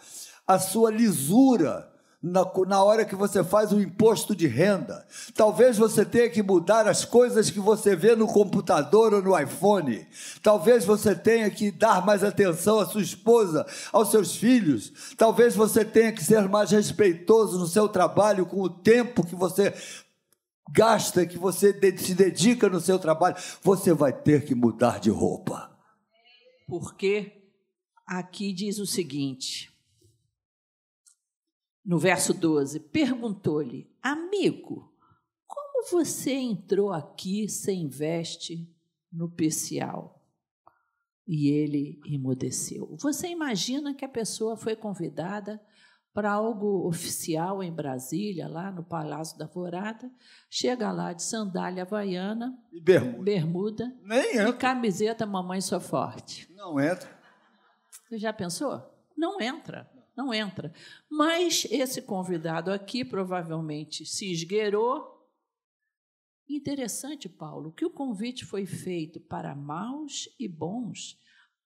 a 0.48 0.58
sua 0.58 0.90
lisura 0.90 1.88
na, 2.20 2.44
na 2.68 2.84
hora 2.84 3.06
que 3.06 3.16
você 3.16 3.44
faz 3.44 3.72
o 3.72 3.80
imposto 3.80 4.36
de 4.36 4.48
renda. 4.48 5.06
Talvez 5.36 5.78
você 5.78 6.04
tenha 6.04 6.32
que 6.32 6.42
mudar 6.42 6.88
as 6.88 7.06
coisas 7.06 7.52
que 7.52 7.60
você 7.60 7.96
vê 7.96 8.16
no 8.16 8.26
computador 8.26 9.14
ou 9.14 9.22
no 9.22 9.40
iPhone. 9.40 10.08
Talvez 10.42 10.84
você 10.84 11.14
tenha 11.14 11.48
que 11.52 11.70
dar 11.70 12.04
mais 12.04 12.24
atenção 12.24 12.80
à 12.80 12.88
sua 12.88 13.04
esposa, 13.04 13.68
aos 13.94 14.10
seus 14.10 14.36
filhos. 14.36 14.92
Talvez 15.16 15.56
você 15.56 15.86
tenha 15.86 16.12
que 16.12 16.24
ser 16.24 16.50
mais 16.50 16.72
respeitoso 16.72 17.60
no 17.60 17.68
seu 17.68 17.88
trabalho 17.88 18.48
com 18.48 18.62
o 18.62 18.70
tempo 18.70 19.24
que 19.24 19.36
você 19.36 19.72
gasta, 20.70 21.26
que 21.26 21.38
você 21.38 21.74
se 21.98 22.14
dedica 22.14 22.70
no 22.70 22.80
seu 22.80 23.00
trabalho. 23.00 23.36
Você 23.62 23.94
vai 23.94 24.14
ter 24.14 24.46
que 24.46 24.56
mudar 24.56 25.00
de 25.00 25.10
roupa. 25.10 25.76
Porque 26.68 27.52
aqui 28.06 28.52
diz 28.54 28.80
o 28.80 28.86
seguinte: 28.86 29.72
no 31.86 32.00
verso 32.00 32.34
12, 32.34 32.80
perguntou-lhe: 32.80 33.88
Amigo, 34.02 34.92
como 35.46 35.88
você 35.92 36.34
entrou 36.34 36.92
aqui 36.92 37.48
sem 37.48 37.88
veste 37.88 38.68
no 39.12 39.30
pecial? 39.30 40.14
E 41.28 41.50
ele 41.50 42.00
emudeceu. 42.06 42.96
Você 43.00 43.28
imagina 43.28 43.96
que 43.96 44.06
a 44.06 44.10
pessoa 44.10 44.56
foi 44.56 44.76
convidada 44.76 45.60
para 46.16 46.32
algo 46.32 46.88
oficial 46.88 47.62
em 47.62 47.74
Brasília, 47.74 48.48
lá 48.48 48.72
no 48.72 48.82
Palácio 48.86 49.38
da 49.38 49.46
Vorada, 49.46 50.10
chega 50.50 50.90
lá 50.90 51.12
de 51.12 51.22
sandália 51.22 51.84
havaiana, 51.84 52.58
e 52.72 52.80
bermuda, 52.80 53.22
bermuda 53.22 54.00
Nem 54.02 54.38
entra. 54.38 54.50
e 54.50 54.54
camiseta 54.54 55.26
Mamãe 55.26 55.60
Sou 55.60 55.82
Forte. 55.82 56.50
Não 56.56 56.80
entra. 56.80 57.10
Você 58.08 58.18
já 58.18 58.32
pensou? 58.32 58.82
Não 59.18 59.42
entra, 59.42 59.92
não 60.16 60.34
entra. 60.34 60.74
Mas 61.12 61.68
esse 61.70 62.02
convidado 62.02 62.72
aqui 62.72 63.04
provavelmente 63.04 64.06
se 64.06 64.32
esgueirou. 64.32 65.14
Interessante, 66.48 67.28
Paulo, 67.28 67.74
que 67.74 67.84
o 67.84 67.90
convite 67.90 68.46
foi 68.46 68.66
feito 68.66 69.20
para 69.20 69.54
maus 69.54 70.30
e 70.40 70.48
bons, 70.48 71.20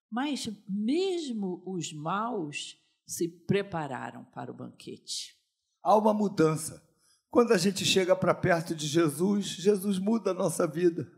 mas 0.10 0.50
mesmo 0.68 1.62
os 1.68 1.94
maus 1.94 2.80
se 3.10 3.28
prepararam 3.28 4.24
para 4.26 4.52
o 4.52 4.54
banquete. 4.54 5.36
Há 5.84 5.98
uma 5.98 6.13
mudança. 6.13 6.80
Quando 7.32 7.54
a 7.54 7.58
gente 7.58 7.84
chega 7.84 8.15
para 8.15 8.36
perto 8.36 8.76
de 8.76 8.86
Jesus, 8.86 9.48
Jesus 9.48 9.98
muda 9.98 10.30
a 10.30 10.34
nossa 10.34 10.67
vida. 10.67 11.12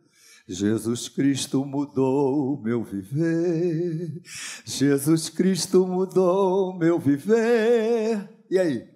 Jesus 0.48 1.10
Cristo 1.10 1.66
mudou 1.66 2.62
meu 2.62 2.82
viver. 2.82 4.22
Jesus 4.64 5.28
Cristo 5.28 5.86
mudou 5.86 6.78
meu 6.78 6.98
viver. 6.98 8.30
E 8.50 8.58
aí? 8.58 8.90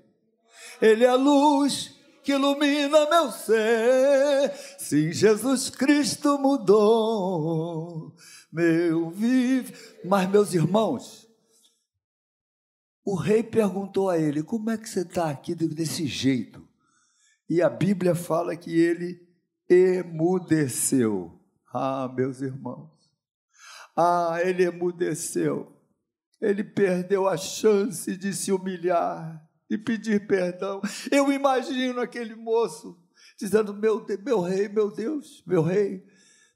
Ele 0.81 1.03
é 1.03 1.10
a 1.10 1.15
luz 1.15 1.93
que 2.23 2.31
ilumina 2.31 3.10
meu 3.10 3.29
ser. 3.29 4.53
Sim, 4.79 5.12
Jesus 5.12 5.69
Cristo 5.69 6.38
mudou 6.39 8.15
meu 8.51 9.10
viver. 9.10 9.99
Mas, 10.05 10.29
meus 10.29 10.53
irmãos, 10.53 11.24
o 13.05 13.15
rei 13.15 13.43
perguntou 13.43 14.09
a 14.09 14.17
ele: 14.17 14.41
Como 14.41 14.71
é 14.71 14.77
que 14.77 14.89
você 14.89 15.01
está 15.01 15.29
aqui 15.29 15.53
desse 15.53 16.07
jeito? 16.07 16.67
E 17.47 17.61
a 17.61 17.69
Bíblia 17.69 18.15
fala 18.15 18.55
que 18.55 18.75
ele 18.75 19.21
emudeceu. 19.69 21.39
Ah, 21.71 22.11
meus 22.11 22.41
irmãos. 22.41 22.89
Ah, 23.95 24.39
ele 24.43 24.63
emudeceu. 24.63 25.71
Ele 26.41 26.63
perdeu 26.63 27.27
a 27.27 27.37
chance 27.37 28.17
de 28.17 28.33
se 28.33 28.51
humilhar 28.51 29.47
e 29.69 29.77
pedir 29.77 30.25
perdão. 30.25 30.81
Eu 31.11 31.31
imagino 31.31 32.01
aquele 32.01 32.35
moço 32.35 32.99
dizendo: 33.39 33.71
Meu, 33.71 34.03
meu 34.23 34.41
rei, 34.41 34.67
meu 34.67 34.91
Deus, 34.91 35.43
meu 35.45 35.61
rei, 35.61 36.03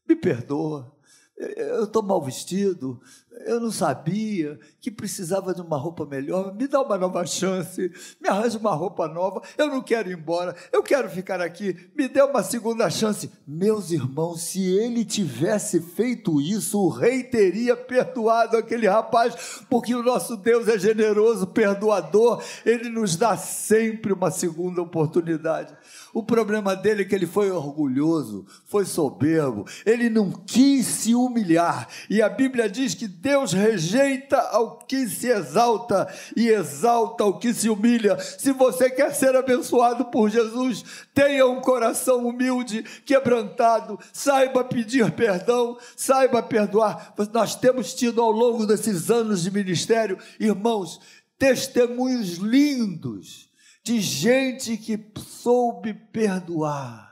me 0.08 0.16
perdoa 0.16 1.00
eu 1.40 1.86
estou 1.86 2.04
mal 2.04 2.22
vestido, 2.22 3.02
eu 3.46 3.60
não 3.60 3.72
sabia 3.72 4.60
que 4.82 4.92
precisava 4.92 5.54
de 5.54 5.62
uma 5.62 5.78
roupa 5.78 6.06
melhor, 6.06 6.54
me 6.54 6.68
dá 6.68 6.82
uma 6.82 6.98
nova 6.98 7.26
chance, 7.26 7.92
me 8.22 8.28
arranja 8.28 8.58
uma 8.58 8.74
roupa 8.74 9.08
nova, 9.08 9.42
eu 9.58 9.68
não 9.68 9.82
quero 9.82 10.10
ir 10.10 10.18
embora, 10.18 10.56
eu 10.72 10.84
quero 10.84 11.10
ficar 11.10 11.42
aqui, 11.42 11.90
me 11.96 12.08
dê 12.08 12.22
uma 12.22 12.44
segunda 12.44 12.90
chance. 12.90 13.32
Meus 13.48 13.92
irmãos, 13.92 14.42
se 14.42 14.62
ele 14.62 15.06
tivesse 15.06 15.80
feito 15.82 16.42
isso, 16.42 16.80
o 16.80 16.90
rei 16.90 17.24
teria 17.24 17.76
perdoado 17.76 18.58
aquele 18.58 18.88
rapaz, 18.88 19.64
porque 19.70 19.96
o 19.96 20.04
nosso 20.04 20.36
Deus 20.36 20.68
é 20.68 20.78
generoso, 20.78 21.48
perdoador, 21.48 22.44
ele 22.66 22.90
nos 22.90 23.16
dá 23.16 23.38
sempre 23.38 24.12
uma 24.14 24.32
segunda 24.32 24.82
oportunidade. 24.82 25.74
O 26.14 26.24
problema 26.24 26.76
dele 26.76 27.04
é 27.04 27.06
que 27.06 27.14
ele 27.14 27.28
foi 27.28 27.52
orgulhoso, 27.52 28.46
foi 28.66 28.86
soberbo, 28.86 29.66
ele 29.86 30.10
não 30.10 30.32
quis 30.32 30.86
se 30.86 31.14
humilhar. 31.14 31.88
E 32.10 32.22
a 32.22 32.28
Bíblia 32.28 32.70
diz 32.70 32.96
que 32.96 33.08
Deus 33.08 33.29
rejeita 33.52 34.38
ao 34.38 34.80
que 34.80 35.08
se 35.08 35.28
exalta 35.28 36.08
e 36.36 36.50
exalta 36.50 37.24
ao 37.24 37.40
que 37.40 37.54
se 37.54 37.70
humilha. 37.70 38.18
Se 38.20 38.52
você 38.52 38.90
quer 38.90 39.14
ser 39.14 39.36
abençoado 39.36 40.06
por 40.06 40.30
Jesus, 40.30 40.84
tenha 41.14 41.46
um 41.48 41.62
coração 41.62 42.28
humilde, 42.28 42.84
quebrantado, 43.06 44.00
saiba 44.14 44.64
pedir 44.64 45.12
perdão, 45.12 45.78
saiba 45.96 46.42
perdoar. 46.42 47.14
Nós 47.34 47.56
temos 47.56 47.94
tido 47.94 48.22
ao 48.22 48.32
longo 48.32 48.66
desses 48.66 49.10
anos 49.10 49.44
de 49.44 49.52
ministério, 49.52 50.18
irmãos, 50.40 51.00
testemunhos 51.38 52.38
lindos 52.38 53.50
de 53.84 54.00
gente 54.02 54.78
que 54.78 55.00
soube 55.18 55.94
perdoar, 55.94 57.09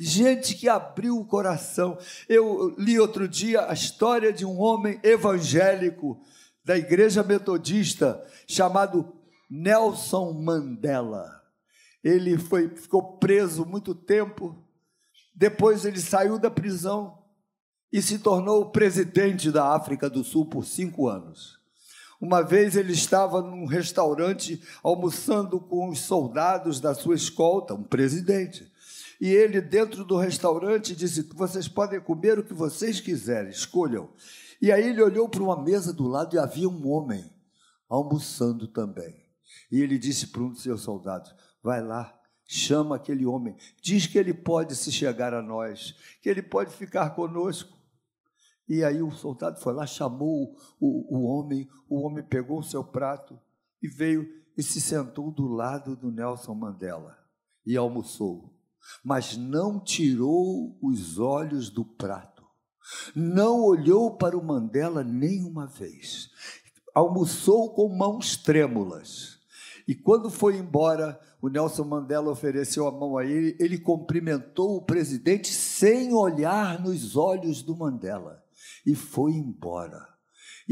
gente 0.00 0.54
que 0.54 0.66
abriu 0.66 1.18
o 1.18 1.26
coração. 1.26 1.98
Eu 2.26 2.74
li 2.78 2.98
outro 2.98 3.28
dia 3.28 3.68
a 3.68 3.74
história 3.74 4.32
de 4.32 4.46
um 4.46 4.58
homem 4.58 4.98
evangélico 5.02 6.18
da 6.64 6.78
igreja 6.78 7.22
metodista 7.22 8.24
chamado 8.48 9.12
Nelson 9.50 10.32
Mandela. 10.32 11.42
Ele 12.02 12.38
foi, 12.38 12.70
ficou 12.70 13.18
preso 13.18 13.66
muito 13.66 13.94
tempo, 13.94 14.56
depois 15.34 15.84
ele 15.84 16.00
saiu 16.00 16.38
da 16.38 16.50
prisão 16.50 17.18
e 17.92 18.00
se 18.00 18.18
tornou 18.18 18.62
o 18.62 18.70
presidente 18.70 19.50
da 19.50 19.74
África 19.74 20.08
do 20.08 20.24
Sul 20.24 20.46
por 20.46 20.64
cinco 20.64 21.08
anos. 21.08 21.58
Uma 22.18 22.42
vez 22.42 22.76
ele 22.76 22.92
estava 22.92 23.42
num 23.42 23.66
restaurante 23.66 24.62
almoçando 24.82 25.58
com 25.60 25.90
os 25.90 26.00
soldados 26.00 26.80
da 26.80 26.94
sua 26.94 27.14
escolta, 27.14 27.74
um 27.74 27.82
presidente. 27.82 28.69
E 29.20 29.28
ele, 29.28 29.60
dentro 29.60 30.04
do 30.04 30.16
restaurante, 30.16 30.96
disse: 30.96 31.22
Vocês 31.34 31.68
podem 31.68 32.00
comer 32.00 32.38
o 32.38 32.44
que 32.44 32.54
vocês 32.54 33.00
quiserem, 33.00 33.50
escolham. 33.50 34.10
E 34.62 34.72
aí 34.72 34.88
ele 34.88 35.02
olhou 35.02 35.28
para 35.28 35.42
uma 35.42 35.62
mesa 35.62 35.92
do 35.92 36.06
lado 36.06 36.34
e 36.34 36.38
havia 36.38 36.68
um 36.68 36.88
homem 36.88 37.24
almoçando 37.88 38.66
também. 38.66 39.14
E 39.70 39.80
ele 39.80 39.98
disse 39.98 40.28
para 40.28 40.42
um 40.42 40.50
dos 40.50 40.62
seus 40.62 40.80
soldados: 40.80 41.34
Vai 41.62 41.82
lá, 41.82 42.18
chama 42.46 42.96
aquele 42.96 43.26
homem, 43.26 43.56
diz 43.82 44.06
que 44.06 44.18
ele 44.18 44.32
pode 44.32 44.74
se 44.74 44.90
chegar 44.90 45.34
a 45.34 45.42
nós, 45.42 45.94
que 46.22 46.28
ele 46.28 46.42
pode 46.42 46.72
ficar 46.72 47.10
conosco. 47.10 47.78
E 48.66 48.84
aí 48.84 49.02
o 49.02 49.10
soldado 49.10 49.60
foi 49.60 49.74
lá, 49.74 49.86
chamou 49.86 50.56
o, 50.80 51.18
o 51.18 51.24
homem, 51.24 51.68
o 51.88 52.00
homem 52.00 52.24
pegou 52.24 52.60
o 52.60 52.64
seu 52.64 52.84
prato 52.84 53.38
e 53.82 53.88
veio 53.88 54.26
e 54.56 54.62
se 54.62 54.80
sentou 54.80 55.30
do 55.30 55.46
lado 55.46 55.96
do 55.96 56.10
Nelson 56.10 56.54
Mandela 56.54 57.18
e 57.66 57.76
almoçou. 57.76 58.59
Mas 59.04 59.36
não 59.36 59.80
tirou 59.80 60.76
os 60.82 61.18
olhos 61.18 61.70
do 61.70 61.84
prato, 61.84 62.44
não 63.14 63.62
olhou 63.62 64.16
para 64.16 64.36
o 64.36 64.44
Mandela 64.44 65.02
nenhuma 65.04 65.66
vez. 65.66 66.30
Almoçou 66.94 67.72
com 67.72 67.88
mãos 67.88 68.36
trêmulas. 68.36 69.38
E 69.86 69.94
quando 69.94 70.30
foi 70.30 70.56
embora, 70.56 71.18
o 71.40 71.48
Nelson 71.48 71.84
Mandela 71.84 72.30
ofereceu 72.30 72.86
a 72.86 72.92
mão 72.92 73.16
a 73.16 73.24
ele, 73.24 73.56
ele 73.58 73.78
cumprimentou 73.78 74.76
o 74.76 74.82
presidente 74.82 75.48
sem 75.52 76.12
olhar 76.12 76.80
nos 76.80 77.16
olhos 77.16 77.62
do 77.62 77.76
Mandela 77.76 78.44
e 78.84 78.94
foi 78.94 79.32
embora. 79.32 80.09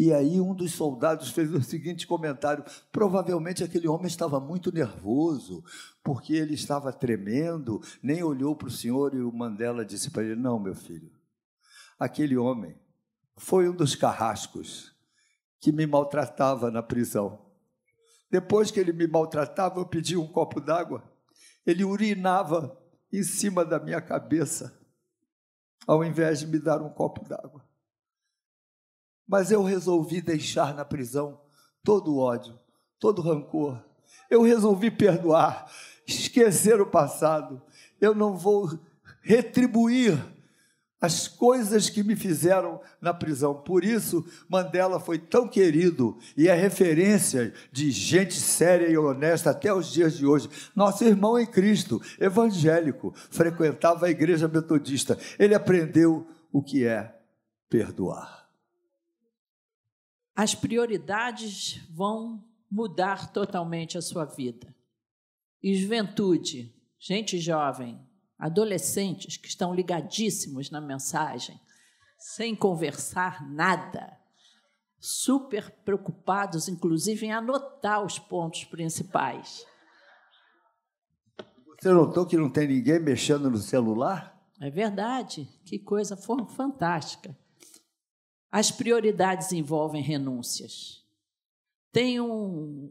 E 0.00 0.14
aí 0.14 0.40
um 0.40 0.54
dos 0.54 0.74
soldados 0.74 1.30
fez 1.30 1.52
o 1.52 1.60
seguinte 1.60 2.06
comentário: 2.06 2.64
provavelmente 2.92 3.64
aquele 3.64 3.88
homem 3.88 4.06
estava 4.06 4.38
muito 4.38 4.72
nervoso, 4.72 5.64
porque 6.04 6.34
ele 6.34 6.54
estava 6.54 6.92
tremendo, 6.92 7.82
nem 8.00 8.22
olhou 8.22 8.54
para 8.54 8.68
o 8.68 8.70
senhor 8.70 9.12
e 9.12 9.20
o 9.20 9.32
Mandela 9.32 9.84
disse 9.84 10.12
para 10.12 10.22
ele: 10.22 10.36
Não, 10.36 10.56
meu 10.56 10.76
filho, 10.76 11.10
aquele 11.98 12.36
homem 12.36 12.78
foi 13.36 13.68
um 13.68 13.74
dos 13.74 13.96
carrascos 13.96 14.94
que 15.60 15.72
me 15.72 15.84
maltratava 15.84 16.70
na 16.70 16.80
prisão. 16.80 17.44
Depois 18.30 18.70
que 18.70 18.78
ele 18.78 18.92
me 18.92 19.08
maltratava, 19.08 19.80
eu 19.80 19.86
pedi 19.86 20.16
um 20.16 20.28
copo 20.28 20.60
d'água, 20.60 21.02
ele 21.66 21.82
urinava 21.82 22.80
em 23.12 23.24
cima 23.24 23.64
da 23.64 23.80
minha 23.80 24.00
cabeça, 24.00 24.80
ao 25.88 26.04
invés 26.04 26.38
de 26.38 26.46
me 26.46 26.60
dar 26.60 26.80
um 26.80 26.88
copo 26.88 27.28
d'água. 27.28 27.67
Mas 29.28 29.50
eu 29.50 29.62
resolvi 29.62 30.22
deixar 30.22 30.74
na 30.74 30.86
prisão 30.86 31.38
todo 31.84 32.14
o 32.14 32.18
ódio, 32.18 32.58
todo 32.98 33.18
o 33.18 33.22
rancor. 33.22 33.78
Eu 34.30 34.42
resolvi 34.42 34.90
perdoar, 34.90 35.70
esquecer 36.06 36.80
o 36.80 36.86
passado. 36.86 37.60
Eu 38.00 38.14
não 38.14 38.34
vou 38.34 38.78
retribuir 39.20 40.18
as 41.00 41.28
coisas 41.28 41.88
que 41.88 42.02
me 42.02 42.16
fizeram 42.16 42.80
na 43.00 43.12
prisão. 43.12 43.54
Por 43.54 43.84
isso, 43.84 44.24
Mandela 44.48 44.98
foi 44.98 45.18
tão 45.18 45.46
querido 45.46 46.18
e 46.36 46.48
é 46.48 46.54
referência 46.54 47.52
de 47.70 47.90
gente 47.90 48.34
séria 48.34 48.88
e 48.88 48.96
honesta 48.96 49.50
até 49.50 49.72
os 49.72 49.92
dias 49.92 50.16
de 50.16 50.26
hoje. 50.26 50.48
Nosso 50.74 51.04
irmão 51.04 51.38
em 51.38 51.46
Cristo, 51.46 52.00
evangélico, 52.18 53.14
frequentava 53.30 54.06
a 54.06 54.10
igreja 54.10 54.48
metodista. 54.48 55.18
Ele 55.38 55.54
aprendeu 55.54 56.26
o 56.50 56.62
que 56.62 56.84
é 56.84 57.14
perdoar 57.68 58.37
as 60.38 60.54
prioridades 60.54 61.80
vão 61.90 62.44
mudar 62.70 63.32
totalmente 63.32 63.98
a 63.98 64.00
sua 64.00 64.24
vida. 64.24 64.72
E 65.60 65.74
juventude, 65.74 66.72
gente 66.96 67.40
jovem, 67.40 68.00
adolescentes 68.38 69.36
que 69.36 69.48
estão 69.48 69.74
ligadíssimos 69.74 70.70
na 70.70 70.80
mensagem, 70.80 71.60
sem 72.16 72.54
conversar 72.54 73.50
nada, 73.50 74.16
super 75.00 75.72
preocupados, 75.84 76.68
inclusive, 76.68 77.26
em 77.26 77.32
anotar 77.32 78.04
os 78.04 78.20
pontos 78.20 78.62
principais. 78.62 79.66
Você 81.80 81.90
notou 81.90 82.24
que 82.24 82.36
não 82.36 82.48
tem 82.48 82.68
ninguém 82.68 83.00
mexendo 83.00 83.50
no 83.50 83.58
celular? 83.58 84.40
É 84.60 84.70
verdade, 84.70 85.48
que 85.64 85.80
coisa 85.80 86.16
fantástica. 86.16 87.36
As 88.50 88.70
prioridades 88.70 89.52
envolvem 89.52 90.02
renúncias. 90.02 91.04
Tem 91.92 92.20
um 92.20 92.90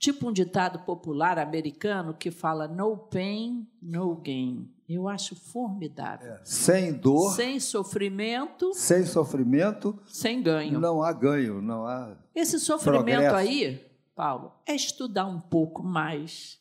tipo 0.00 0.28
um 0.28 0.32
ditado 0.32 0.78
popular 0.80 1.38
americano 1.38 2.14
que 2.14 2.30
fala 2.30 2.66
no 2.66 2.96
pain, 2.96 3.68
no 3.82 4.16
gain. 4.16 4.68
Eu 4.88 5.06
acho 5.06 5.36
formidável. 5.36 6.32
É. 6.32 6.40
Sem 6.42 6.92
dor, 6.92 7.36
sem 7.36 7.60
sofrimento, 7.60 8.72
sem 8.74 9.04
sofrimento, 9.04 9.96
sem 10.06 10.42
ganho. 10.42 10.80
Não 10.80 11.02
há 11.02 11.12
ganho, 11.12 11.60
não 11.60 11.86
há. 11.86 12.16
Esse 12.34 12.58
sofrimento 12.58 13.04
progresso. 13.04 13.36
aí, 13.36 13.86
Paulo, 14.16 14.52
é 14.66 14.74
estudar 14.74 15.26
um 15.26 15.38
pouco 15.38 15.82
mais, 15.82 16.58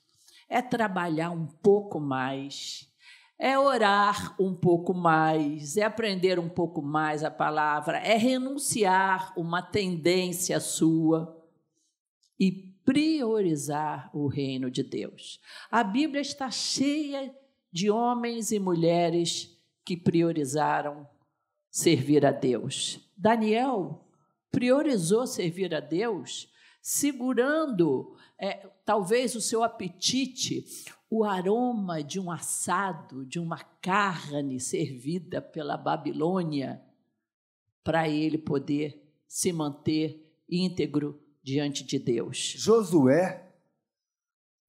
é 0.47 0.61
trabalhar 0.61 1.31
um 1.31 1.47
pouco 1.47 1.99
mais, 1.99 2.87
é 3.39 3.57
orar 3.57 4.35
um 4.37 4.53
pouco 4.53 4.93
mais, 4.93 5.77
é 5.77 5.83
aprender 5.83 6.37
um 6.37 6.49
pouco 6.49 6.81
mais 6.81 7.23
a 7.23 7.31
palavra, 7.31 7.97
é 7.99 8.17
renunciar 8.17 9.33
uma 9.37 9.61
tendência 9.61 10.59
sua 10.59 11.41
e 12.37 12.51
priorizar 12.83 14.09
o 14.13 14.27
reino 14.27 14.69
de 14.69 14.83
Deus. 14.83 15.39
A 15.71 15.83
Bíblia 15.83 16.21
está 16.21 16.51
cheia 16.51 17.33
de 17.71 17.89
homens 17.89 18.51
e 18.51 18.59
mulheres 18.59 19.57
que 19.85 19.95
priorizaram 19.95 21.07
servir 21.71 22.25
a 22.25 22.31
Deus. 22.31 22.99
Daniel 23.15 24.05
priorizou 24.51 25.25
servir 25.25 25.73
a 25.73 25.79
Deus, 25.79 26.51
segurando 26.81 28.17
é, 28.37 28.67
talvez 28.83 29.35
o 29.35 29.41
seu 29.41 29.63
apetite, 29.63 30.65
o 31.09 31.23
aroma 31.23 32.03
de 32.03 32.19
um 32.19 32.29
assado, 32.29 33.25
de 33.25 33.39
uma 33.39 33.57
carne 33.81 34.59
servida 34.59 35.41
pela 35.41 35.75
Babilônia, 35.75 36.81
para 37.83 38.07
ele 38.07 38.37
poder 38.37 39.01
se 39.27 39.51
manter 39.51 40.23
íntegro 40.47 41.19
diante 41.41 41.83
de 41.83 41.97
Deus. 41.97 42.37
Josué, 42.57 43.49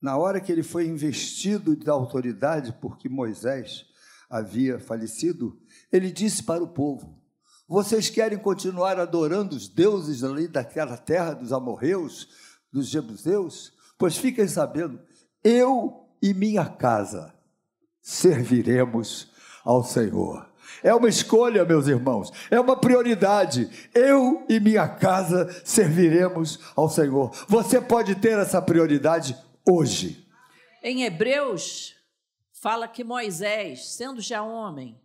na 0.01 0.17
hora 0.17 0.41
que 0.41 0.51
ele 0.51 0.63
foi 0.63 0.87
investido 0.87 1.77
da 1.77 1.93
autoridade 1.93 2.73
porque 2.81 3.09
Moisés 3.09 3.85
havia 4.31 4.79
falecido, 4.79 5.61
ele 5.93 6.11
disse 6.11 6.43
para 6.43 6.63
o 6.63 6.69
povo: 6.69 7.23
Vocês 7.69 8.09
querem 8.09 8.39
continuar 8.39 8.99
adorando 8.99 9.55
os 9.55 9.69
deuses 9.69 10.25
ali 10.25 10.49
daquela 10.49 10.97
terra 10.97 11.35
dos 11.35 11.53
amorreus, 11.53 12.29
dos 12.73 12.89
jebuseus? 12.89 13.75
Pois 13.99 14.17
fiquem 14.17 14.49
sabendo, 14.49 14.99
eu 15.45 16.00
e 16.23 16.35
minha 16.35 16.67
casa 16.67 17.35
serviremos 18.01 19.31
ao 19.65 19.83
Senhor. 19.85 20.49
É 20.83 20.95
uma 20.95 21.09
escolha, 21.09 21.65
meus 21.65 21.87
irmãos, 21.87 22.31
é 22.51 22.59
uma 22.59 22.77
prioridade. 22.77 23.69
Eu 23.95 24.47
e 24.49 24.61
minha 24.61 24.89
casa 24.89 25.49
serviremos 25.65 26.59
ao 26.77 26.89
Senhor. 26.89 27.31
Você 27.49 27.81
pode 27.81 28.15
ter 28.15 28.39
essa 28.39 28.63
prioridade 28.63 29.37
hoje. 29.69 30.27
Em 30.83 31.03
Hebreus, 31.03 31.95
fala 32.63 32.89
que 32.89 33.05
Moisés, 33.05 33.95
sendo 33.95 34.21
já 34.21 34.43
homem, 34.43 34.99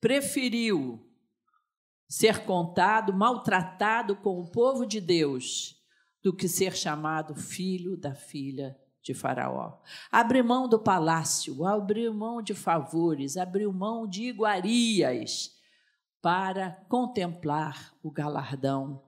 preferiu 0.00 1.04
ser 2.08 2.44
contado, 2.44 3.12
maltratado 3.12 4.16
com 4.16 4.40
o 4.40 4.50
povo 4.50 4.86
de 4.86 5.00
Deus, 5.00 5.76
do 6.22 6.34
que 6.34 6.48
ser 6.48 6.74
chamado 6.74 7.34
filho 7.34 7.96
da 7.96 8.14
filha 8.14 8.74
de 9.08 9.14
Faraó. 9.14 9.78
Abriu 10.12 10.44
mão 10.44 10.68
do 10.68 10.78
palácio, 10.78 11.64
abriu 11.66 12.12
mão 12.12 12.42
de 12.42 12.52
favores, 12.54 13.38
abriu 13.38 13.72
mão 13.72 14.06
de 14.06 14.24
iguarias 14.24 15.56
para 16.20 16.72
contemplar 16.90 17.94
o 18.02 18.10
galardão 18.10 19.02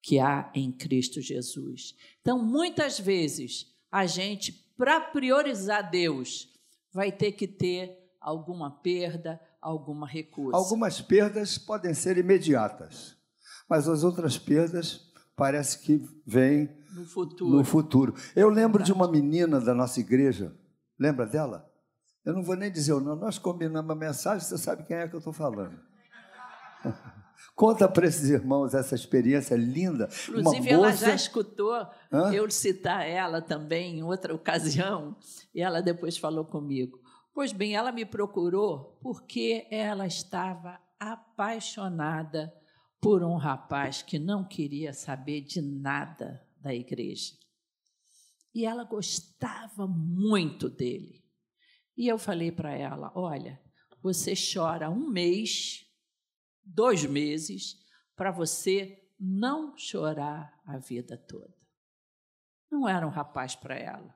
que 0.00 0.20
há 0.20 0.50
em 0.54 0.70
Cristo 0.70 1.20
Jesus. 1.20 1.96
Então, 2.20 2.38
muitas 2.38 2.98
vezes, 3.00 3.66
a 3.90 4.06
gente, 4.06 4.52
para 4.76 5.00
priorizar 5.00 5.90
Deus, 5.90 6.48
vai 6.92 7.10
ter 7.10 7.32
que 7.32 7.48
ter 7.48 7.98
alguma 8.20 8.70
perda, 8.70 9.40
alguma 9.60 10.06
recusa. 10.06 10.56
Algumas 10.56 11.00
perdas 11.00 11.58
podem 11.58 11.92
ser 11.92 12.16
imediatas, 12.18 13.16
mas 13.68 13.88
as 13.88 14.04
outras 14.04 14.38
perdas 14.38 15.10
parece 15.34 15.80
que 15.80 16.00
vêm 16.24 16.79
no 16.94 17.04
futuro. 17.04 17.56
No 17.56 17.64
futuro. 17.64 18.14
Eu 18.34 18.48
lembro 18.48 18.82
de 18.82 18.92
uma 18.92 19.10
menina 19.10 19.60
da 19.60 19.74
nossa 19.74 20.00
igreja, 20.00 20.54
lembra 20.98 21.26
dela? 21.26 21.70
Eu 22.24 22.34
não 22.34 22.42
vou 22.42 22.56
nem 22.56 22.70
dizer 22.70 22.92
o 22.92 23.00
nome, 23.00 23.20
nós 23.20 23.38
combinamos 23.38 23.90
a 23.90 23.94
mensagem, 23.94 24.46
você 24.46 24.58
sabe 24.58 24.84
quem 24.84 24.96
é 24.96 25.08
que 25.08 25.14
eu 25.14 25.18
estou 25.18 25.32
falando. 25.32 25.78
Conta 27.54 27.88
para 27.88 28.06
esses 28.06 28.28
irmãos 28.28 28.74
essa 28.74 28.94
experiência 28.94 29.54
linda. 29.54 30.08
Inclusive, 30.28 30.70
ela 30.70 30.92
já 30.92 31.14
escutou 31.14 31.74
Hã? 32.12 32.32
eu 32.32 32.50
citar 32.50 33.06
ela 33.06 33.40
também 33.40 33.98
em 33.98 34.02
outra 34.02 34.34
ocasião, 34.34 35.16
e 35.54 35.62
ela 35.62 35.80
depois 35.80 36.18
falou 36.18 36.44
comigo. 36.44 36.98
Pois 37.34 37.52
bem, 37.52 37.74
ela 37.74 37.92
me 37.92 38.04
procurou 38.04 38.98
porque 39.02 39.66
ela 39.70 40.06
estava 40.06 40.78
apaixonada 40.98 42.52
por 43.00 43.22
um 43.22 43.36
rapaz 43.36 44.02
que 44.02 44.18
não 44.18 44.44
queria 44.44 44.92
saber 44.92 45.40
de 45.40 45.62
nada 45.62 46.42
da 46.60 46.74
igreja. 46.74 47.34
E 48.54 48.64
ela 48.64 48.84
gostava 48.84 49.86
muito 49.86 50.68
dele. 50.68 51.24
E 51.96 52.08
eu 52.08 52.18
falei 52.18 52.50
para 52.50 52.72
ela: 52.72 53.12
olha, 53.14 53.60
você 54.02 54.34
chora 54.34 54.90
um 54.90 55.08
mês, 55.08 55.86
dois 56.64 57.04
meses, 57.04 57.76
para 58.16 58.30
você 58.30 59.08
não 59.18 59.76
chorar 59.76 60.58
a 60.64 60.78
vida 60.78 61.16
toda. 61.16 61.54
Não 62.70 62.88
era 62.88 63.06
um 63.06 63.10
rapaz 63.10 63.54
para 63.54 63.76
ela. 63.76 64.14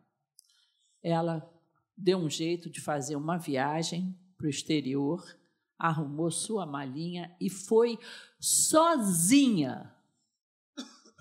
Ela 1.03 1.51
deu 1.97 2.19
um 2.19 2.31
jeito 2.31 2.71
de 2.71 2.81
fazer 2.81 3.17
uma 3.17 3.37
viagem 3.37 4.19
para 4.37 4.47
o 4.47 4.51
exterior, 4.51 5.23
arrumou 5.79 6.31
sua 6.31 6.65
malinha 6.65 7.37
e 7.41 7.51
foi 7.51 7.99
sozinha. 8.41 9.95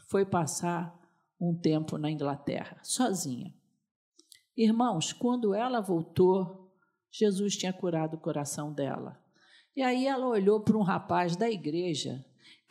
Foi 0.08 0.26
passar 0.26 1.03
um 1.44 1.54
tempo 1.54 1.98
na 1.98 2.10
Inglaterra, 2.10 2.80
sozinha. 2.82 3.54
Irmãos, 4.56 5.12
quando 5.12 5.54
ela 5.54 5.82
voltou, 5.82 6.72
Jesus 7.12 7.58
tinha 7.58 7.74
curado 7.74 8.16
o 8.16 8.20
coração 8.20 8.72
dela. 8.72 9.20
E 9.76 9.82
aí 9.82 10.08
ela 10.08 10.28
olhou 10.28 10.62
para 10.62 10.78
um 10.78 10.82
rapaz 10.82 11.36
da 11.36 11.50
igreja 11.50 12.24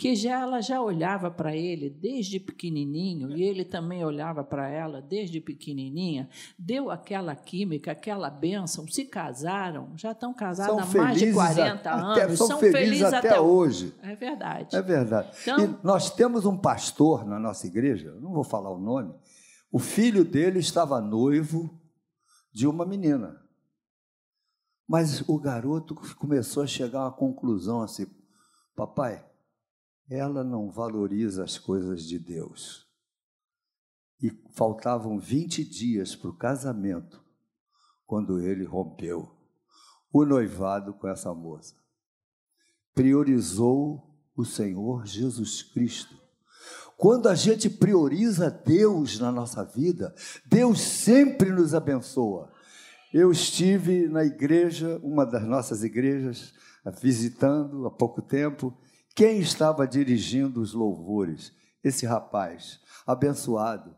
que 0.02 0.16
já 0.16 0.40
ela 0.40 0.60
já 0.60 0.82
olhava 0.82 1.30
para 1.30 1.54
ele 1.54 1.88
desde 1.88 2.40
pequenininho 2.40 3.30
e 3.36 3.40
ele 3.44 3.64
também 3.64 4.04
olhava 4.04 4.42
para 4.42 4.68
ela 4.68 5.00
desde 5.00 5.40
pequenininha, 5.40 6.28
deu 6.58 6.90
aquela 6.90 7.36
química, 7.36 7.92
aquela 7.92 8.28
bênção, 8.28 8.84
se 8.88 9.04
casaram, 9.04 9.96
já 9.96 10.10
estão 10.10 10.34
casados 10.34 10.92
há 10.92 10.98
mais 10.98 11.20
de 11.20 11.32
40 11.32 11.88
a, 11.88 11.94
anos, 11.94 12.18
até, 12.18 12.34
são, 12.34 12.46
são 12.48 12.58
felizes, 12.58 12.80
felizes 12.80 13.12
até, 13.12 13.28
até, 13.28 13.40
hoje. 13.40 13.94
É 14.02 14.16
verdade. 14.16 14.74
É 14.74 14.82
verdade. 14.82 15.30
Então, 15.40 15.64
e 15.64 15.86
nós 15.86 16.10
temos 16.10 16.46
um 16.46 16.56
pastor 16.56 17.24
na 17.24 17.38
nossa 17.38 17.68
igreja, 17.68 18.12
não 18.20 18.32
vou 18.32 18.42
falar 18.42 18.72
o 18.72 18.80
nome, 18.80 19.14
o 19.70 19.78
filho 19.78 20.24
dele 20.24 20.58
estava 20.58 21.00
noivo 21.00 21.80
de 22.52 22.66
uma 22.66 22.84
menina. 22.84 23.40
Mas 24.88 25.22
o 25.28 25.38
garoto 25.38 25.94
começou 26.16 26.64
a 26.64 26.66
chegar 26.66 27.02
a 27.02 27.04
uma 27.04 27.12
conclusão 27.12 27.82
assim: 27.82 28.04
papai, 28.74 29.24
ela 30.12 30.44
não 30.44 30.70
valoriza 30.70 31.42
as 31.42 31.58
coisas 31.58 32.04
de 32.04 32.18
Deus. 32.18 32.86
E 34.20 34.30
faltavam 34.54 35.18
20 35.18 35.64
dias 35.64 36.14
para 36.14 36.30
o 36.30 36.36
casamento, 36.36 37.22
quando 38.06 38.38
ele 38.38 38.64
rompeu 38.64 39.34
o 40.12 40.24
noivado 40.24 40.92
com 40.92 41.08
essa 41.08 41.32
moça. 41.32 41.74
Priorizou 42.94 44.14
o 44.36 44.44
Senhor 44.44 45.06
Jesus 45.06 45.62
Cristo. 45.62 46.20
Quando 46.96 47.28
a 47.28 47.34
gente 47.34 47.70
prioriza 47.70 48.50
Deus 48.50 49.18
na 49.18 49.32
nossa 49.32 49.64
vida, 49.64 50.14
Deus 50.44 50.80
sempre 50.80 51.50
nos 51.50 51.74
abençoa. 51.74 52.52
Eu 53.12 53.32
estive 53.32 54.06
na 54.08 54.24
igreja, 54.24 55.00
uma 55.02 55.24
das 55.24 55.42
nossas 55.42 55.82
igrejas, 55.82 56.52
visitando 57.00 57.86
há 57.86 57.90
pouco 57.90 58.20
tempo, 58.22 58.76
quem 59.14 59.40
estava 59.40 59.86
dirigindo 59.86 60.60
os 60.60 60.72
louvores? 60.72 61.52
Esse 61.84 62.06
rapaz, 62.06 62.80
abençoado, 63.06 63.94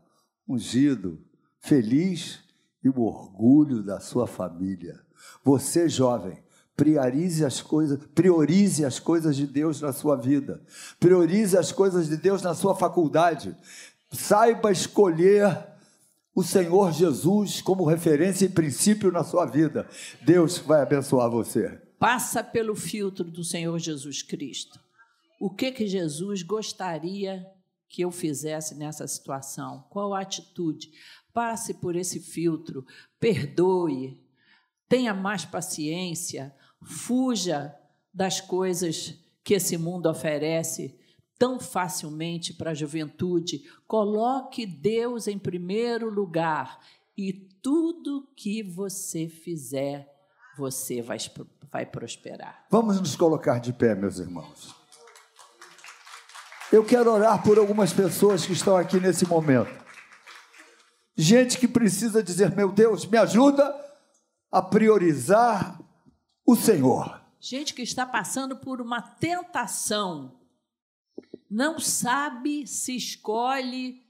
ungido, 0.47 1.19
feliz 1.59 2.39
e 2.83 2.89
o 2.89 3.01
orgulho 3.01 3.81
da 3.81 3.99
sua 3.99 4.27
família. 4.27 4.99
Você, 5.43 5.87
jovem, 5.87 6.43
priorize 6.75 7.45
as 7.45 7.61
coisas, 7.61 7.99
priorize 8.13 8.83
as 8.83 8.99
coisas 8.99 9.35
de 9.35 9.47
Deus 9.47 9.79
na 9.79 9.93
sua 9.93 10.15
vida. 10.15 10.61
Priorize 10.99 11.57
as 11.57 11.71
coisas 11.71 12.07
de 12.07 12.17
Deus 12.17 12.41
na 12.41 12.53
sua 12.53 12.75
faculdade. 12.75 13.55
Saiba 14.11 14.71
escolher 14.71 15.65
o 16.35 16.43
Senhor 16.43 16.91
Jesus 16.91 17.61
como 17.61 17.85
referência 17.85 18.45
e 18.45 18.49
princípio 18.49 19.11
na 19.11 19.23
sua 19.23 19.45
vida. 19.45 19.87
Deus 20.21 20.57
vai 20.57 20.81
abençoar 20.81 21.29
você. 21.29 21.79
Passa 21.97 22.43
pelo 22.43 22.75
filtro 22.75 23.23
do 23.23 23.43
Senhor 23.43 23.79
Jesus 23.79 24.21
Cristo 24.21 24.84
o 25.39 25.49
que 25.49 25.71
que 25.71 25.87
Jesus 25.87 26.43
gostaria 26.43 27.45
que 27.87 28.01
eu 28.01 28.11
fizesse 28.11 28.75
nessa 28.75 29.07
situação? 29.07 29.85
Qual 29.89 30.13
a 30.13 30.21
atitude? 30.21 30.91
Passe 31.33 31.73
por 31.73 31.95
esse 31.95 32.19
filtro, 32.19 32.85
perdoe, 33.19 34.21
tenha 34.87 35.13
mais 35.13 35.45
paciência, 35.45 36.55
fuja 36.81 37.75
das 38.13 38.39
coisas 38.39 39.15
que 39.43 39.53
esse 39.53 39.77
mundo 39.77 40.09
oferece 40.09 40.97
tão 41.37 41.59
facilmente 41.59 42.53
para 42.53 42.71
a 42.71 42.73
juventude. 42.73 43.63
Coloque 43.87 44.65
Deus 44.65 45.27
em 45.27 45.37
primeiro 45.37 46.09
lugar 46.09 46.79
e 47.17 47.33
tudo 47.61 48.27
que 48.35 48.63
você 48.63 49.27
fizer, 49.27 50.09
você 50.57 51.01
vai, 51.01 51.17
vai 51.71 51.85
prosperar. 51.85 52.65
Vamos 52.69 52.99
nos 52.99 53.15
colocar 53.15 53.59
de 53.59 53.73
pé, 53.73 53.95
meus 53.95 54.19
irmãos. 54.19 54.84
Eu 56.75 56.83
quero 56.83 57.09
orar 57.09 57.41
por 57.41 57.57
algumas 57.57 57.93
pessoas 57.93 58.45
que 58.45 58.51
estão 58.51 58.75
aqui 58.75 58.99
nesse 58.99 59.25
momento. 59.25 59.71
Gente 61.15 61.57
que 61.57 61.69
precisa 61.69 62.21
dizer: 62.21 62.53
Meu 62.53 62.69
Deus, 62.69 63.05
me 63.05 63.17
ajuda 63.17 63.73
a 64.51 64.61
priorizar 64.61 65.79
o 66.45 66.53
Senhor. 66.53 67.21
Gente 67.39 67.73
que 67.73 67.81
está 67.81 68.05
passando 68.05 68.57
por 68.57 68.81
uma 68.81 69.01
tentação, 69.01 70.37
não 71.49 71.79
sabe 71.79 72.67
se 72.67 72.93
escolhe 72.93 74.03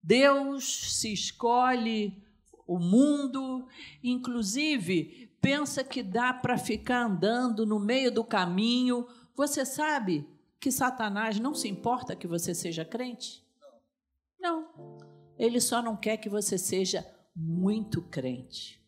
Deus, 0.00 0.96
se 1.00 1.12
escolhe 1.12 2.22
o 2.68 2.78
mundo, 2.78 3.66
inclusive 4.00 5.28
pensa 5.40 5.82
que 5.82 6.04
dá 6.04 6.32
para 6.32 6.56
ficar 6.56 7.06
andando 7.06 7.66
no 7.66 7.80
meio 7.80 8.12
do 8.12 8.22
caminho. 8.22 9.08
Você 9.34 9.66
sabe 9.66 10.37
que 10.60 10.70
Satanás 10.70 11.38
não 11.38 11.54
se 11.54 11.68
importa 11.68 12.16
que 12.16 12.26
você 12.26 12.54
seja 12.54 12.84
crente? 12.84 13.44
Não. 14.38 14.98
Ele 15.38 15.60
só 15.60 15.80
não 15.80 15.96
quer 15.96 16.16
que 16.16 16.28
você 16.28 16.58
seja 16.58 17.06
muito 17.34 18.02
crente. 18.02 18.82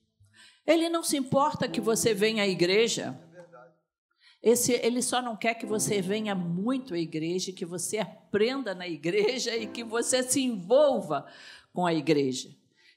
Ele 0.67 0.89
não 0.89 1.03
se 1.03 1.17
importa 1.17 1.69
que 1.69 1.81
você 1.81 2.13
venha 2.13 2.43
à 2.43 2.49
igreja. 2.49 3.19
Esse, 4.43 4.73
ele 4.73 5.03
só 5.03 5.21
não 5.21 5.37
quer 5.37 5.55
que 5.55 5.67
você 5.67 6.01
venha 6.01 6.35
muito 6.35 6.95
à 6.95 6.99
igreja, 6.99 7.53
que 7.53 7.67
você 7.67 7.99
aprenda 7.99 8.75
na 8.75 8.89
igreja 8.89 9.55
e 9.57 9.67
que 9.67 9.85
você 9.85 10.23
se 10.23 10.41
envolva 10.41 11.27
com 11.73 11.87
a 11.87 11.93
igreja. 11.93 12.49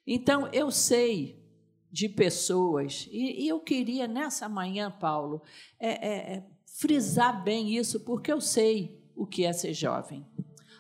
Então, 0.08 0.48
eu 0.54 0.72
sei 0.72 1.44
de 1.92 2.10
pessoas, 2.10 3.08
e, 3.12 3.44
e 3.44 3.48
eu 3.48 3.60
queria 3.60 4.08
nessa 4.08 4.50
manhã, 4.50 4.90
Paulo, 4.90 5.44
é, 5.80 5.90
é, 5.90 6.34
é 6.38 6.44
frisar 6.74 7.44
bem 7.44 7.76
isso, 7.76 8.00
porque 8.00 8.32
eu 8.32 8.42
sei 8.42 9.02
o 9.16 9.26
que 9.26 9.46
é 9.46 9.54
ser 9.54 9.74
jovem. 9.74 10.26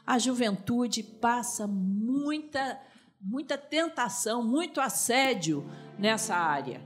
A 0.06 0.20
juventude 0.20 1.04
passa 1.04 1.66
muita, 1.68 2.80
muita 3.22 3.58
tentação, 3.58 4.44
muito 4.44 4.82
assédio 4.82 5.64
nessa 5.98 6.36
área. 6.36 6.82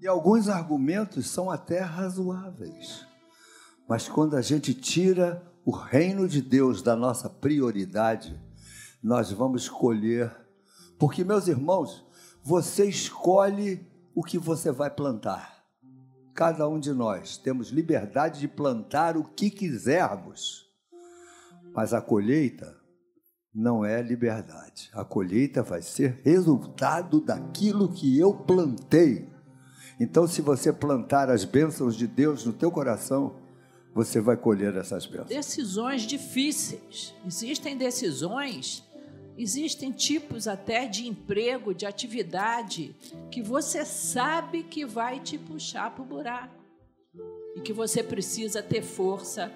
E 0.00 0.06
alguns 0.06 0.48
argumentos 0.48 1.28
são 1.28 1.50
até 1.50 1.80
razoáveis. 1.80 3.06
Mas 3.88 4.08
quando 4.08 4.36
a 4.36 4.42
gente 4.42 4.74
tira 4.74 5.42
o 5.64 5.70
reino 5.70 6.28
de 6.28 6.42
Deus 6.42 6.82
da 6.82 6.96
nossa 6.96 7.30
prioridade, 7.30 8.38
nós 9.02 9.30
vamos 9.30 9.68
colher. 9.68 10.34
Porque, 10.98 11.24
meus 11.24 11.48
irmãos, 11.48 12.04
você 12.42 12.86
escolhe 12.86 13.86
o 14.14 14.22
que 14.22 14.38
você 14.38 14.70
vai 14.70 14.90
plantar. 14.90 15.59
Cada 16.34 16.68
um 16.68 16.78
de 16.78 16.92
nós 16.92 17.36
temos 17.36 17.70
liberdade 17.70 18.40
de 18.40 18.48
plantar 18.48 19.16
o 19.16 19.24
que 19.24 19.50
quisermos, 19.50 20.68
mas 21.74 21.92
a 21.92 22.00
colheita 22.00 22.80
não 23.54 23.84
é 23.84 24.00
liberdade. 24.00 24.90
A 24.92 25.04
colheita 25.04 25.62
vai 25.62 25.82
ser 25.82 26.20
resultado 26.24 27.20
daquilo 27.20 27.92
que 27.92 28.18
eu 28.18 28.32
plantei. 28.32 29.28
Então, 29.98 30.26
se 30.26 30.40
você 30.40 30.72
plantar 30.72 31.28
as 31.28 31.44
bênçãos 31.44 31.94
de 31.94 32.06
Deus 32.06 32.46
no 32.46 32.52
teu 32.52 32.70
coração, 32.70 33.36
você 33.94 34.20
vai 34.20 34.36
colher 34.36 34.74
essas 34.76 35.04
bênçãos. 35.04 35.28
Decisões 35.28 36.02
difíceis. 36.02 37.14
Existem 37.26 37.76
decisões 37.76 38.88
Existem 39.42 39.90
tipos 39.90 40.46
até 40.46 40.86
de 40.86 41.08
emprego, 41.08 41.72
de 41.72 41.86
atividade, 41.86 42.94
que 43.30 43.40
você 43.40 43.86
sabe 43.86 44.62
que 44.62 44.84
vai 44.84 45.18
te 45.18 45.38
puxar 45.38 45.94
para 45.94 46.02
o 46.02 46.04
buraco. 46.04 46.62
E 47.56 47.60
que 47.62 47.72
você 47.72 48.02
precisa 48.02 48.62
ter 48.62 48.82
força 48.82 49.50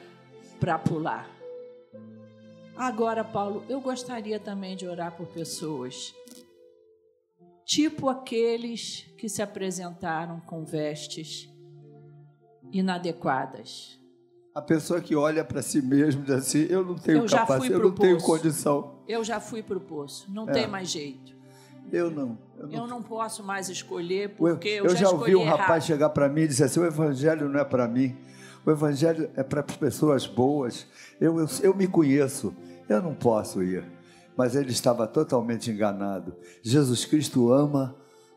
para 0.58 0.78
pular. 0.78 1.28
Agora, 2.74 3.22
Paulo, 3.22 3.62
eu 3.68 3.78
gostaria 3.78 4.40
também 4.40 4.74
de 4.74 4.88
orar 4.88 5.14
por 5.18 5.26
pessoas, 5.26 6.14
tipo 7.66 8.08
aqueles 8.08 9.02
que 9.18 9.28
se 9.28 9.42
apresentaram 9.42 10.40
com 10.40 10.64
vestes 10.64 11.46
inadequadas 12.72 14.00
a 14.54 14.62
pessoa 14.62 15.00
que 15.00 15.16
olha 15.16 15.44
para 15.44 15.60
si 15.60 15.82
mesmo 15.82 16.22
e 16.22 16.26
diz 16.26 16.34
assim: 16.34 16.66
eu 16.70 16.84
não 16.84 16.94
tenho 16.94 17.28
capacidade, 17.28 17.72
eu 17.72 17.80
não 17.80 17.90
poço. 17.90 18.00
tenho 18.00 18.18
condição. 18.22 18.94
Eu 19.08 19.24
já 19.24 19.40
fui 19.40 19.62
para 19.62 19.76
o 19.76 19.80
poço, 19.80 20.30
não 20.30 20.48
é. 20.48 20.52
tem 20.52 20.68
mais 20.68 20.88
jeito. 20.88 21.34
Eu 21.92 22.10
não, 22.10 22.38
eu 22.56 22.66
não. 22.66 22.74
Eu 22.74 22.86
não 22.86 23.02
posso 23.02 23.42
mais 23.42 23.68
escolher 23.68 24.30
porque 24.36 24.68
eu, 24.68 24.84
eu 24.84 24.90
já, 24.90 24.96
já 24.96 25.10
ouvi 25.10 25.34
um 25.34 25.42
errado. 25.42 25.58
rapaz 25.58 25.84
chegar 25.84 26.08
para 26.10 26.28
mim 26.28 26.42
e 26.42 26.46
dizer 26.46 26.64
assim: 26.64 26.78
o 26.78 26.86
evangelho 26.86 27.48
não 27.48 27.58
é 27.58 27.64
para 27.64 27.88
mim, 27.88 28.16
o 28.64 28.70
evangelho 28.70 29.28
é 29.34 29.42
para 29.42 29.62
pessoas 29.62 30.24
boas. 30.24 30.86
Eu, 31.20 31.40
eu, 31.40 31.48
eu 31.62 31.74
me 31.74 31.88
conheço, 31.88 32.54
eu 32.88 33.02
não 33.02 33.14
posso 33.14 33.60
ir. 33.62 33.84
Mas 34.36 34.54
ele 34.56 34.70
estava 34.70 35.06
totalmente 35.06 35.70
enganado. 35.70 36.34
Jesus 36.62 37.04
Cristo 37.04 37.52
ama 37.52 37.94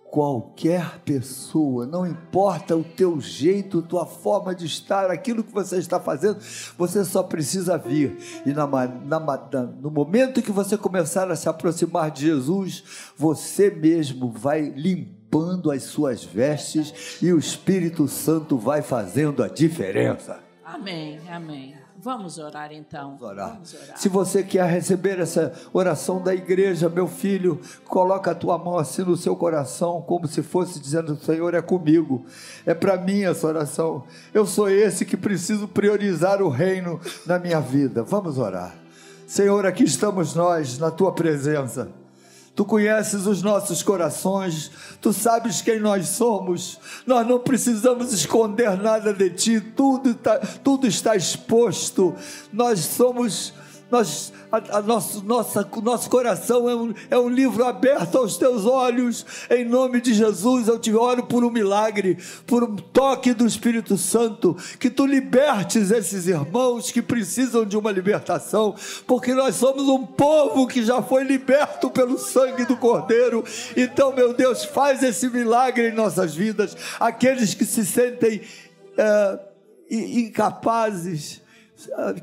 qualquer 0.09 0.99
pessoa, 0.99 1.85
não 1.85 2.05
importa 2.05 2.75
o 2.75 2.83
teu 2.83 3.19
jeito, 3.19 3.81
tua 3.81 4.05
forma 4.05 4.55
de 4.55 4.65
estar, 4.65 5.11
aquilo 5.11 5.43
que 5.43 5.53
você 5.53 5.77
está 5.77 5.99
fazendo, 5.99 6.39
você 6.77 7.03
só 7.03 7.21
precisa 7.23 7.77
vir. 7.77 8.17
E 8.45 8.53
na, 8.53 8.65
na, 8.67 9.19
no 9.81 9.91
momento 9.91 10.41
que 10.41 10.51
você 10.51 10.77
começar 10.77 11.29
a 11.29 11.35
se 11.35 11.49
aproximar 11.49 12.11
de 12.11 12.25
Jesus, 12.25 13.11
você 13.17 13.69
mesmo 13.69 14.31
vai 14.31 14.61
limpando 14.61 15.71
as 15.71 15.83
suas 15.83 16.23
vestes 16.23 17.19
e 17.21 17.31
o 17.31 17.37
Espírito 17.37 18.07
Santo 18.07 18.57
vai 18.57 18.81
fazendo 18.81 19.43
a 19.43 19.47
diferença. 19.47 20.39
Amém, 20.63 21.19
amém. 21.29 21.86
Vamos 21.99 22.37
orar 22.37 22.71
então. 22.71 23.17
Vamos 23.17 23.21
orar. 23.23 23.53
Vamos 23.53 23.73
orar. 23.73 23.97
Se 23.97 24.07
você 24.07 24.43
quer 24.43 24.69
receber 24.69 25.19
essa 25.19 25.51
oração 25.73 26.21
da 26.21 26.33
igreja, 26.33 26.87
meu 26.87 27.07
filho, 27.07 27.59
coloca 27.85 28.31
a 28.31 28.35
tua 28.35 28.57
mão 28.57 28.77
assim 28.77 29.01
no 29.01 29.17
seu 29.17 29.35
coração, 29.35 30.01
como 30.01 30.27
se 30.27 30.43
fosse 30.43 30.79
dizendo: 30.79 31.17
Senhor, 31.17 31.53
é 31.55 31.61
comigo. 31.61 32.23
É 32.65 32.75
para 32.75 32.97
mim 32.97 33.23
essa 33.23 33.47
oração. 33.47 34.03
Eu 34.31 34.45
sou 34.45 34.69
esse 34.69 35.05
que 35.05 35.17
preciso 35.17 35.67
priorizar 35.67 36.41
o 36.41 36.49
reino 36.49 36.99
na 37.25 37.39
minha 37.39 37.59
vida. 37.59 38.03
Vamos 38.03 38.37
orar. 38.37 38.75
Senhor, 39.25 39.65
aqui 39.65 39.83
estamos 39.83 40.35
nós 40.35 40.77
na 40.77 40.91
tua 40.91 41.11
presença. 41.11 41.89
Tu 42.57 42.65
conheces 42.65 43.27
os 43.27 43.43
nossos 43.43 43.83
corações, 43.83 44.71
tu 44.99 45.13
sabes 45.13 45.61
quem 45.61 45.79
nós 45.79 46.07
somos. 46.07 46.79
Nós 47.05 47.27
não 47.27 47.37
precisamos 47.37 48.11
esconder 48.11 48.75
nada 48.75 49.13
de 49.13 49.29
ti, 49.29 49.61
tudo, 49.61 50.17
tudo 50.63 50.87
está 50.87 51.15
exposto. 51.15 52.15
Nós 52.51 52.79
somos 52.79 53.53
nós, 53.89 54.33
a, 54.51 54.77
a 54.77 54.81
nosso, 54.81 55.23
nossa, 55.23 55.69
nosso 55.81 56.09
coração 56.09 56.69
é 56.69 56.75
um, 56.75 56.93
é 57.09 57.17
um 57.17 57.29
livro 57.29 57.65
aberto 57.65 58.17
aos 58.17 58.37
teus 58.37 58.65
olhos. 58.65 59.25
Em 59.49 59.63
nome 59.63 60.01
de 60.01 60.13
Jesus, 60.13 60.67
eu 60.67 60.77
te 60.77 60.93
oro 60.93 61.23
por 61.23 61.43
um 61.45 61.49
milagre, 61.49 62.17
por 62.45 62.63
um 62.63 62.75
toque 62.75 63.33
do 63.33 63.45
Espírito 63.45 63.97
Santo, 63.97 64.57
que 64.79 64.89
tu 64.89 65.05
libertes 65.05 65.89
esses 65.89 66.27
irmãos 66.27 66.91
que 66.91 67.01
precisam 67.01 67.65
de 67.65 67.77
uma 67.77 67.91
libertação, 67.91 68.75
porque 69.05 69.33
nós 69.33 69.55
somos 69.55 69.87
um 69.87 70.05
povo 70.05 70.67
que 70.67 70.83
já 70.83 71.01
foi 71.01 71.23
liberto 71.23 71.89
pelo 71.89 72.17
sangue 72.17 72.65
do 72.65 72.75
Cordeiro. 72.75 73.43
Então, 73.75 74.13
meu 74.13 74.33
Deus, 74.33 74.65
faz 74.65 75.01
esse 75.01 75.29
milagre 75.29 75.89
em 75.89 75.93
nossas 75.93 76.35
vidas. 76.35 76.75
Aqueles 76.99 77.53
que 77.53 77.63
se 77.63 77.85
sentem 77.85 78.41
é, 78.97 79.39
incapazes 79.89 81.46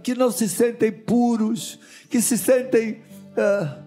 que 0.03 0.15
não 0.15 0.31
se 0.31 0.49
sentem 0.49 0.93
puros, 0.93 1.79
que 2.09 2.21
se 2.21 2.37
sentem. 2.37 3.03
Uh, 3.37 3.85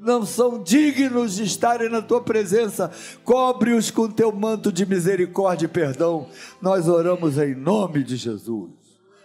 não 0.00 0.24
são 0.24 0.62
dignos 0.62 1.36
de 1.36 1.44
estarem 1.44 1.90
na 1.90 2.00
tua 2.00 2.22
presença, 2.22 2.90
cobre-os 3.22 3.90
com 3.90 4.10
teu 4.10 4.32
manto 4.32 4.72
de 4.72 4.86
misericórdia 4.86 5.66
e 5.66 5.68
perdão. 5.68 6.26
Nós 6.60 6.88
oramos 6.88 7.36
em 7.36 7.54
nome 7.54 8.02
de 8.02 8.16
Jesus. 8.16 8.70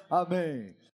Amém. 0.09 0.75